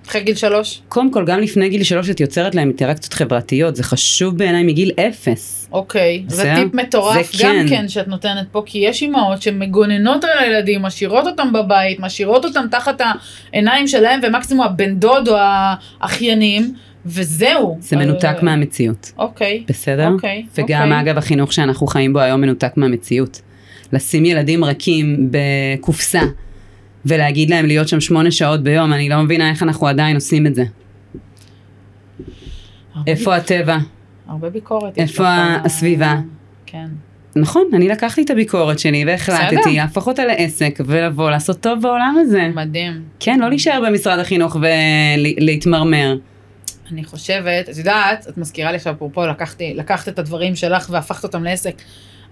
[0.09, 0.81] אחרי גיל שלוש?
[0.89, 4.91] קודם כל, גם לפני גיל שלוש את יוצרת להם אינטראקציות חברתיות, זה חשוב בעיניי מגיל
[5.09, 5.69] אפס.
[5.73, 6.65] אוקיי, זה בסדר?
[6.65, 7.69] טיפ מטורף זה גם כן.
[7.69, 12.65] כן שאת נותנת פה, כי יש אימהות שמגוננות על הילדים, משאירות אותם בבית, משאירות אותם
[12.71, 13.01] תחת
[13.53, 15.37] העיניים שלהם, ומקסימום הבן דוד או
[16.01, 16.75] האחיינים,
[17.09, 17.77] וזהו.
[17.81, 19.65] זה מנותק אה, מהמציאות, אוקיי.
[19.69, 20.09] בסדר?
[20.13, 21.01] אוקיי, וגם אוקיי.
[21.01, 23.41] אגב החינוך שאנחנו חיים בו היום מנותק מהמציאות.
[23.93, 26.23] לשים ילדים רכים בקופסה
[27.07, 30.55] ולהגיד להם להיות שם שמונה שעות ביום, אני לא מבינה איך אנחנו עדיין עושים את
[30.55, 30.65] זה.
[33.07, 33.79] איפה הטבע?
[34.29, 34.99] הרבה ביקורת.
[34.99, 36.17] איפה לך- הסביבה?
[36.67, 36.87] כן.
[37.37, 39.77] נכון, אני לקחתי את הביקורת שלי והחלטתי.
[39.77, 42.49] להפוך אותה לעסק ולבוא לעשות טוב בעולם הזה.
[42.55, 43.03] מדהים.
[43.21, 44.57] כן, לא להישאר במשרד החינוך
[45.37, 46.17] ולהתמרמר.
[46.93, 49.23] אני חושבת, את יודעת, את מזכירה לי עכשיו אפרופו,
[49.75, 51.83] לקחת את הדברים שלך והפכת אותם לעסק.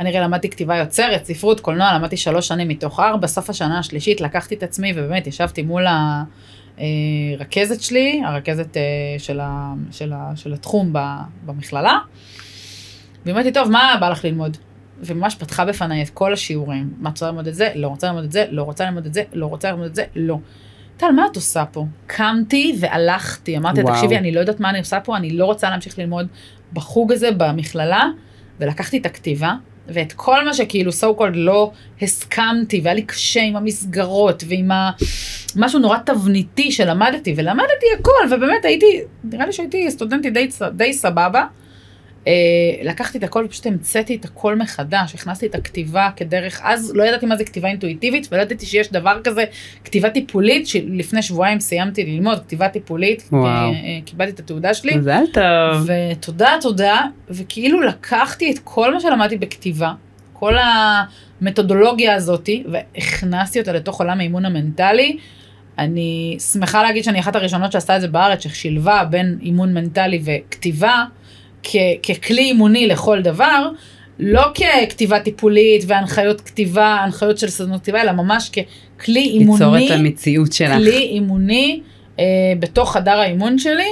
[0.00, 4.20] אני הרי למדתי כתיבה יוצרת, ספרות, קולנוע, למדתי שלוש שנים מתוך ארבע, סוף השנה השלישית
[4.20, 5.86] לקחתי את עצמי ובאמת ישבתי מול
[6.78, 8.82] הרכזת שלי, הרכזת אה,
[9.18, 10.92] של, ה, של, ה, של התחום
[11.44, 11.98] במכללה,
[13.26, 14.56] ואמרתי, טוב, מה בא לך ללמוד?
[15.00, 16.92] וממש פתחה בפניי את כל השיעורים.
[16.98, 17.72] מה רוצה ללמוד את זה?
[17.74, 20.04] לא רוצה ללמוד את זה, לא רוצה ללמוד את זה, לא רוצה ללמוד את זה,
[20.16, 20.38] לא.
[20.96, 21.84] טל, מה את עושה פה?
[22.06, 23.94] קמתי והלכתי, אמרתי, וואו.
[23.94, 26.26] תקשיבי, אני לא יודעת מה אני עושה פה, אני לא רוצה להמשיך ללמוד
[26.72, 28.04] בחוג הזה, במכללה,
[28.60, 29.54] ולקחתי את הכתיבה,
[29.88, 31.72] ואת כל מה שכאילו so called לא
[32.02, 34.90] הסכמתי, והיה לי קשה עם המסגרות, ועם ה...
[35.56, 41.44] משהו נורא תבניתי שלמדתי, ולמדתי הכל, ובאמת הייתי, נראה לי שהייתי סטודנטית די, די סבבה.
[42.26, 42.32] אה,
[42.82, 47.26] לקחתי את הכל ופשוט המצאתי את הכל מחדש, הכנסתי את הכתיבה כדרך, אז לא ידעתי
[47.26, 49.44] מה זה כתיבה אינטואיטיבית, ולא ידעתי שיש דבר כזה,
[49.84, 53.68] כתיבה טיפולית, שלפני שבועיים סיימתי ללמוד כתיבה טיפולית, אה,
[54.04, 55.88] קיבלתי את התעודה שלי, מזל טוב.
[56.12, 57.00] ותודה, תודה,
[57.30, 59.92] וכאילו לקחתי את כל מה שלמדתי בכתיבה,
[60.32, 60.54] כל
[61.40, 65.16] המתודולוגיה הזאתי, והכנסתי אותה לתוך עולם האימון המנטלי.
[65.78, 71.04] אני שמחה להגיד שאני אחת הראשונות שעשתה את זה בארץ, ששילבה בין אימון מנטלי וכתיבה
[71.68, 73.68] כ- ככלי אימוני לכל דבר,
[74.18, 78.50] לא ככתיבה טיפולית והנחיות כתיבה, הנחיות של סדנות כתיבה, אלא ממש
[78.98, 79.52] ככלי אימוני.
[79.64, 80.72] ליצור את המציאות שלך.
[80.72, 81.80] כלי אימוני
[82.18, 82.24] אה,
[82.58, 83.88] בתוך חדר האימון שלי,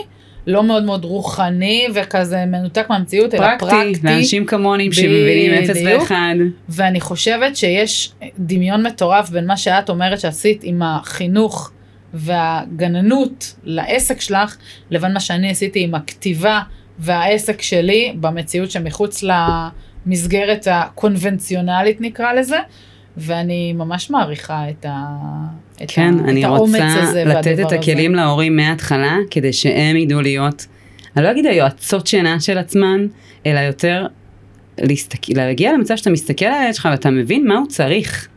[0.47, 3.93] לא מאוד מאוד רוחני וכזה מנותק מהמציאות, אלא פרקטי.
[4.03, 5.77] לאנשים כמוני שמבינים אפס.
[5.87, 6.35] ואחד.
[6.69, 11.71] ואני חושבת שיש דמיון מטורף בין מה שאת אומרת שעשית עם החינוך
[12.15, 14.57] והגננות לעסק שלך,
[14.91, 16.61] לבין מה שאני עשיתי עם הכתיבה
[16.99, 19.25] והעסק שלי במציאות שמחוץ
[20.07, 22.59] למסגרת הקונבנציונלית נקרא לזה,
[23.17, 25.17] ואני ממש מעריכה את, ה...
[25.83, 26.29] את, כן, ה...
[26.29, 30.67] אני את האומץ רוצה הזה לתת והדבר את הכלים להורים מההתחלה, כדי שהם ידעו להיות,
[31.17, 33.07] אני לא אגיד היועצות שינה של עצמן,
[33.47, 34.07] אלא יותר
[34.79, 38.29] להסתכל, להגיע למצב שאתה מסתכל על הילד שלך ואתה מבין מה הוא צריך.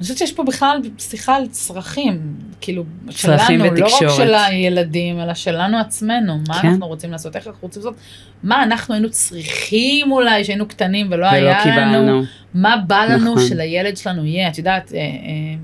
[0.00, 4.16] אני חושבת שיש פה בכלל שיחה על צרכים, כאילו, צרכים שלנו, לא רק ותקשורת.
[4.16, 6.68] של הילדים, אלא שלנו עצמנו, מה כן.
[6.68, 7.96] אנחנו רוצים לעשות, איך אנחנו רוצים לעשות,
[8.42, 12.22] מה אנחנו היינו צריכים אולי, שהיינו קטנים ולא ולא היה לנו, קיבלנו.
[12.54, 13.48] מה בא לנו נכון.
[13.48, 15.04] שלילד שלנו יהיה, את יודעת, אה, אה,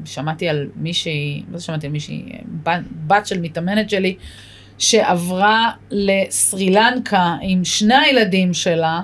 [0.04, 4.16] שמעתי על מישהי, זה שמעתי על מישהי, אה, בת, בת של מתאמנת שלי,
[4.78, 9.00] שעברה לסרי לנקה עם שני הילדים שלה,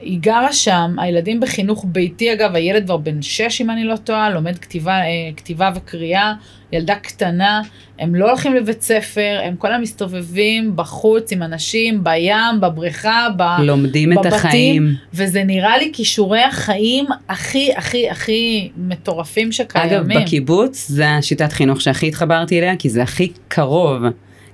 [0.00, 4.30] היא גרה שם, הילדים בחינוך ביתי אגב, הילד כבר בן שש אם אני לא טועה,
[4.30, 6.32] לומד כתיבה, אה, כתיבה וקריאה,
[6.72, 7.62] ילדה קטנה,
[7.98, 13.42] הם לא הולכים לבית ספר, הם כל היום מסתובבים בחוץ עם אנשים, בים, בבריכה, ב...
[13.62, 14.94] לומדים את בבתים, החיים.
[15.14, 19.92] וזה נראה לי כישורי החיים הכי הכי הכי מטורפים שקיימים.
[19.92, 24.02] אגב, בקיבוץ זה השיטת חינוך שהכי התחברתי אליה, כי זה הכי קרוב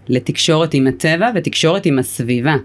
[0.09, 2.57] לתקשורת עם הטבע ותקשורת עם הסביבה.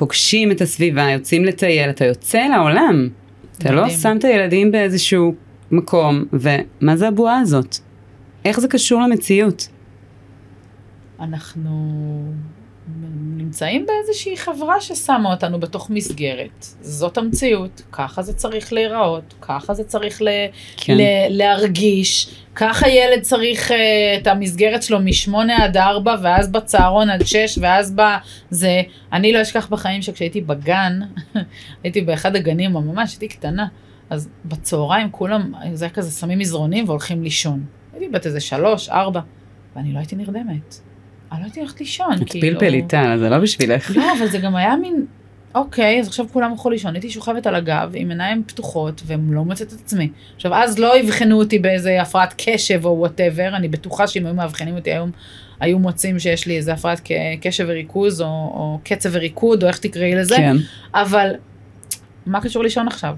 [0.00, 3.08] פוגשים את הסביבה, יוצאים לטייל, אתה יוצא לעולם.
[3.58, 3.88] אתה לא.
[3.88, 5.34] שם את הילדים באיזשהו
[5.70, 7.76] מקום, ומה זה הבועה הזאת?
[8.44, 9.68] איך זה קשור למציאות?
[11.20, 11.70] אנחנו
[13.36, 16.66] נמצאים באיזושהי חברה ששמה אותנו בתוך מסגרת.
[16.80, 20.28] זאת המציאות, ככה זה צריך להיראות, ככה זה צריך ל-
[20.76, 20.96] כן.
[20.96, 23.74] ל- להרגיש, ככה ילד צריך uh,
[24.20, 28.82] את המסגרת שלו משמונה עד ארבע, ואז בצהרון עד שש, ואז בזה.
[29.12, 31.00] אני לא אשכח בחיים שכשהייתי בגן,
[31.84, 33.66] הייתי באחד הגנים, ממש הייתי קטנה,
[34.10, 37.64] אז בצהריים כולם, זה היה כזה שמים מזרונים והולכים לישון.
[37.92, 39.20] הייתי בת איזה שלוש, ארבע,
[39.76, 40.89] ואני לא הייתי נרדמת.
[41.32, 42.58] אני לא הייתי הולכת לישון, את כאילו.
[42.60, 43.96] פלפל איתה, זה לא בשבילך.
[43.96, 45.06] לא, אבל זה גם היה מין,
[45.54, 49.72] אוקיי, אז עכשיו כולם הלכו לישון, הייתי שוכבת על הגב עם עיניים פתוחות ולא מוצאת
[49.72, 50.10] את עצמי.
[50.36, 54.76] עכשיו, אז לא אבחנו אותי באיזה הפרעת קשב או whatever, אני בטוחה שאם היו מאבחנים
[54.76, 55.10] אותי היום,
[55.60, 57.00] היו מוצאים שיש לי איזה הפרעת
[57.40, 60.56] קשב וריכוז, או, או קצב וריקוד, או איך תקראי לזה, כן.
[60.94, 61.30] אבל
[62.26, 63.16] מה קשור לישון עכשיו?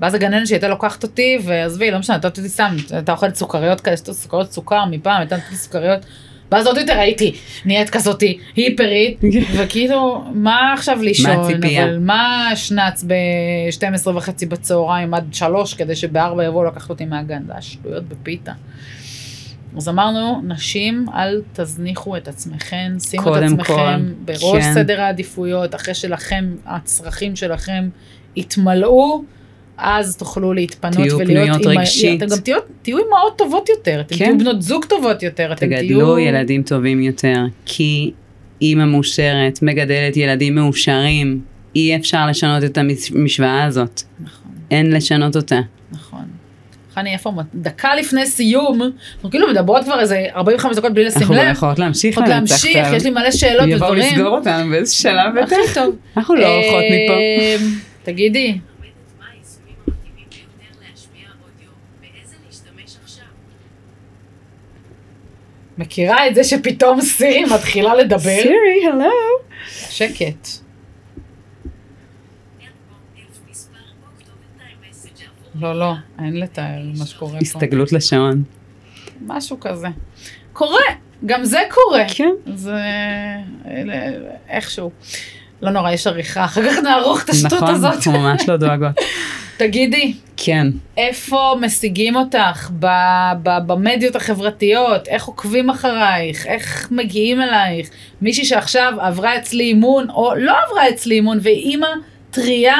[0.00, 3.80] ואז הגננת שלי הייתה לוקחת אותי, ועזבי, לא משנה, נתת אותי סתם, הייתה אוכלת סוכריות
[3.80, 6.06] כאלה, סוכריות סוכר מפעם, הייתה נתת לי סוכריות.
[6.52, 7.34] ואז עוד יותר הייתי
[7.64, 9.20] נהיית כזאתי היפרית,
[9.56, 11.84] וכאילו, מה עכשיו לישון, מה הציפייה?
[11.84, 17.52] אבל מה שנץ ב-12 וחצי בצהריים עד 3, כדי שב-4 יבואו לקחת אותי מהגן, זה
[17.52, 18.52] היה שטויות בפיתה.
[19.76, 24.74] אז אמרנו, נשים, אל תזניחו את עצמכם, שימו את עצמכם כל, בראש כן.
[24.74, 27.88] סדר העדיפויות, אחרי שלכם, הצרכים שלכם
[28.36, 29.22] יתמלאו,
[29.78, 32.22] אז תוכלו להתפנות תהיו ולהיות אימא- רגשית.
[32.22, 34.24] אתם גם תהיו, תהיו אימהות טובות יותר, אתם כן.
[34.24, 35.78] תהיו בנות זוג טובות יותר, אתם תהיו...
[35.82, 37.34] תגדלו ילדים טובים יותר,
[37.66, 38.12] כי
[38.62, 41.40] אימא מאושרת מגדלת ילדים מאושרים.
[41.76, 44.02] אי אפשר לשנות את המשוואה הזאת.
[44.20, 45.60] נכון, אין לשנות אותה.
[45.92, 46.24] נכון.
[46.94, 48.82] חני, איפה, דקה לפני סיום,
[49.14, 52.30] אנחנו כאילו מדברות כבר איזה 45 דקות בלי לשים אנחנו לא לב, יכולות להמשיך לנצח
[52.30, 52.96] להמשיך, אותם.
[52.96, 54.12] יש לי מלא שאלות יבואו ודברים.
[54.14, 55.56] לסגור אותנו באיזה שלב בטח.
[55.64, 55.96] הכי טוב.
[56.16, 57.12] אנחנו לא הולכות מפה.
[57.14, 57.56] אה,
[58.02, 58.60] תגידי, לומדת
[59.18, 61.70] מה היישומים המתאימים ביותר להשמיע אודיו,
[62.00, 62.77] באיזה להשתמש עכשיו.
[65.78, 68.20] מכירה את זה שפתאום סירי מתחילה לדבר?
[68.20, 69.10] סירי, הלו.
[69.68, 70.48] שקט.
[75.60, 77.38] לא, לא, אין לתאר מה שקורה פה.
[77.42, 78.42] הסתגלות לשעון.
[79.26, 79.88] משהו כזה.
[80.52, 80.82] קורה,
[81.26, 82.04] גם זה קורה.
[82.08, 82.30] כן.
[82.54, 82.72] זה
[84.48, 84.90] איכשהו.
[85.62, 87.94] לא נורא, יש עריכה, אחר כך נערוך את השטות נכון, הזאת.
[87.94, 88.94] אנחנו ממש לא דואגות.
[89.58, 90.66] תגידי, כן.
[90.96, 92.70] איפה משיגים אותך?
[92.80, 92.86] ב-
[93.42, 95.08] ב- במדיות החברתיות?
[95.08, 96.46] איך עוקבים אחרייך?
[96.46, 97.90] איך מגיעים אלייך?
[98.22, 101.86] מישהי שעכשיו עברה אצלי אימון, או לא עברה אצלי אימון, והיא אימא
[102.30, 102.76] טריה,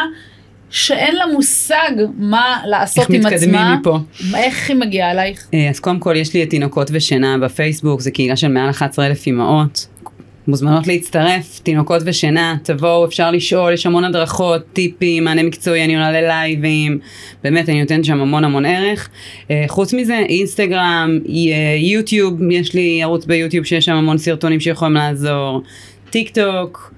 [0.70, 3.76] שאין לה מושג מה לעשות איך עם מתקדמים עצמה.
[3.81, 3.99] מפה?
[4.37, 5.47] איך היא מגיעה אלייך?
[5.55, 9.26] אה, אז קודם כל יש לי את תינוקות ושינה בפייסבוק, זה קהילה של מעל 11,000
[9.26, 9.87] אימהות.
[10.49, 16.12] מוזמנות להצטרף, תינוקות ושינה, תבואו, אפשר לשאול, יש המון הדרכות, טיפים, מענה מקצועי, אני עולה
[16.12, 16.99] ללייבים,
[17.44, 19.09] באמת, אני נותנת שם המון המון ערך.
[19.51, 24.94] אה, חוץ מזה, אינסטגרם, אה, יוטיוב, יש לי ערוץ ביוטיוב שיש שם המון סרטונים שיכולים
[24.94, 25.62] לעזור,
[26.11, 26.94] טיק טוק,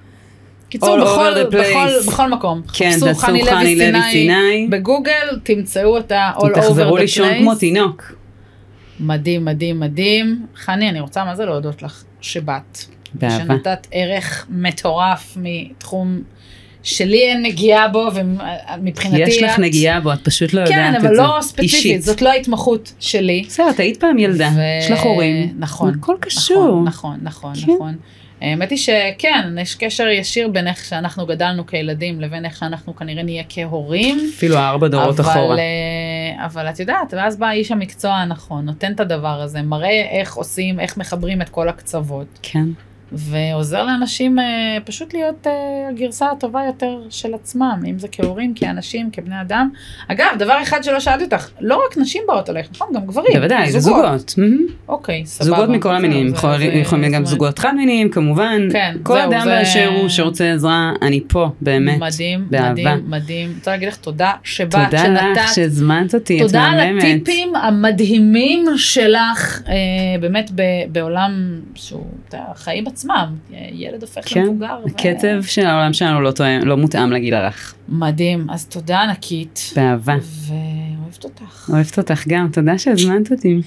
[0.69, 1.43] קיצור, בכל.
[1.43, 2.61] בכל, בכל מקום.
[2.73, 4.67] כן, תעשו חני לוי סיני.
[4.69, 6.55] בגוגל, תמצאו אותה all over the place.
[6.55, 8.13] תחזרו לישון כמו תינוק.
[8.99, 10.45] מדהים, מדהים, מדהים.
[10.55, 13.00] חני, אני רוצה מה זה להודות לך שבאת.
[13.13, 13.37] באהבה.
[13.37, 16.21] שנתת ערך מטורף מתחום
[16.83, 20.95] שלי אין נגיעה בו, ומבחינתי יש לך את- נגיעה בו, את פשוט לא יודעת כן,
[20.95, 21.07] את זה.
[21.07, 22.01] אבל לא ספציפית, אישית.
[22.01, 23.43] זאת לא ההתמחות שלי.
[23.47, 25.53] בסדר, את היית פעם ילדה, ו- יש לך הורים.
[25.59, 25.93] נכון.
[25.99, 26.81] הכל קשור.
[26.85, 27.71] נכון, נכון, כן.
[27.73, 27.95] נכון.
[28.41, 33.23] האמת היא שכן, יש קשר ישיר בין איך שאנחנו גדלנו כילדים לבין איך שאנחנו כנראה
[33.23, 34.19] נהיה כהורים.
[34.37, 35.57] אפילו ארבע דורות אבל, אחורה.
[35.57, 40.33] אה, אבל את יודעת, ואז בא איש המקצוע הנכון, נותן את הדבר הזה, מראה איך
[40.33, 42.65] עושים, איך מחברים את כל הקצוות, כן.
[43.13, 44.45] ועוזר לאנשים אה,
[44.85, 45.51] פשוט להיות אה,
[45.89, 49.69] הגרסה הטובה יותר של עצמם, אם זה כהורים, כאנשים, כבני אדם.
[50.07, 52.87] אגב, דבר אחד שלא שאלתי אותך, לא רק נשים באות אלייך, נכון?
[52.95, 53.33] גם גברים.
[53.35, 54.33] בוודאי, זה זוגות.
[54.37, 54.57] מהמם.
[54.87, 55.45] אוקיי, סבבה.
[55.49, 58.61] זוגות מכל המינים, זה- יכול- זה- יכולים גם זה- זוגות חד מיניים כמובן.
[58.71, 61.99] כן, כל זהו, אדם זה- באשר הוא שרוצה עזרה, אני פה, באמת.
[61.99, 62.71] מדהים, באהבה.
[62.71, 63.47] מדהים, מדהים.
[63.49, 65.55] אני רוצה להגיד לך תודה שבאת, תודה לך שנתת.
[65.55, 67.03] שהזמנת אותי, את תודה על מהממת.
[67.21, 69.73] הטיפים המדהימים שלך, אה,
[70.21, 71.31] באמת ב, בעולם
[71.75, 73.00] שהוא, אתה יודע, החיים עצמם,
[73.71, 74.77] ילד הופך כן, למבוגר.
[74.85, 77.73] ו- הקצב של העולם שלנו לא תואם- לא מותאם לגיל הרך.
[77.89, 80.15] מדהים, אז תודה ענקית, באהבה.
[80.47, 81.69] ואוהבת אותך.
[81.73, 83.61] אוהבת אותך גם, תודה שהזמנת אותי.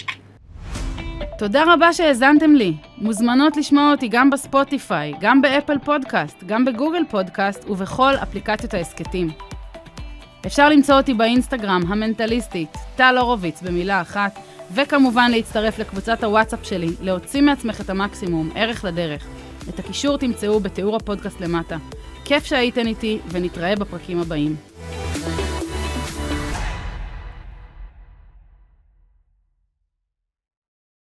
[1.39, 2.72] תודה רבה שהאזנתם לי.
[2.99, 9.30] מוזמנות לשמוע אותי גם בספוטיפיי, גם באפל פודקאסט, גם בגוגל פודקאסט ובכל אפליקציות ההסכתים.
[10.47, 14.39] אפשר למצוא אותי באינסטגרם, המנטליסטית, טל הורוביץ במילה אחת,
[14.75, 19.27] וכמובן להצטרף לקבוצת הוואטסאפ שלי, להוציא מעצמך את המקסימום, ערך לדרך.
[19.68, 21.77] את הקישור תמצאו בתיאור הפודקאסט למטה.
[22.25, 24.57] כיף שהייתן איתי, ונתראה בפרקים הבאים.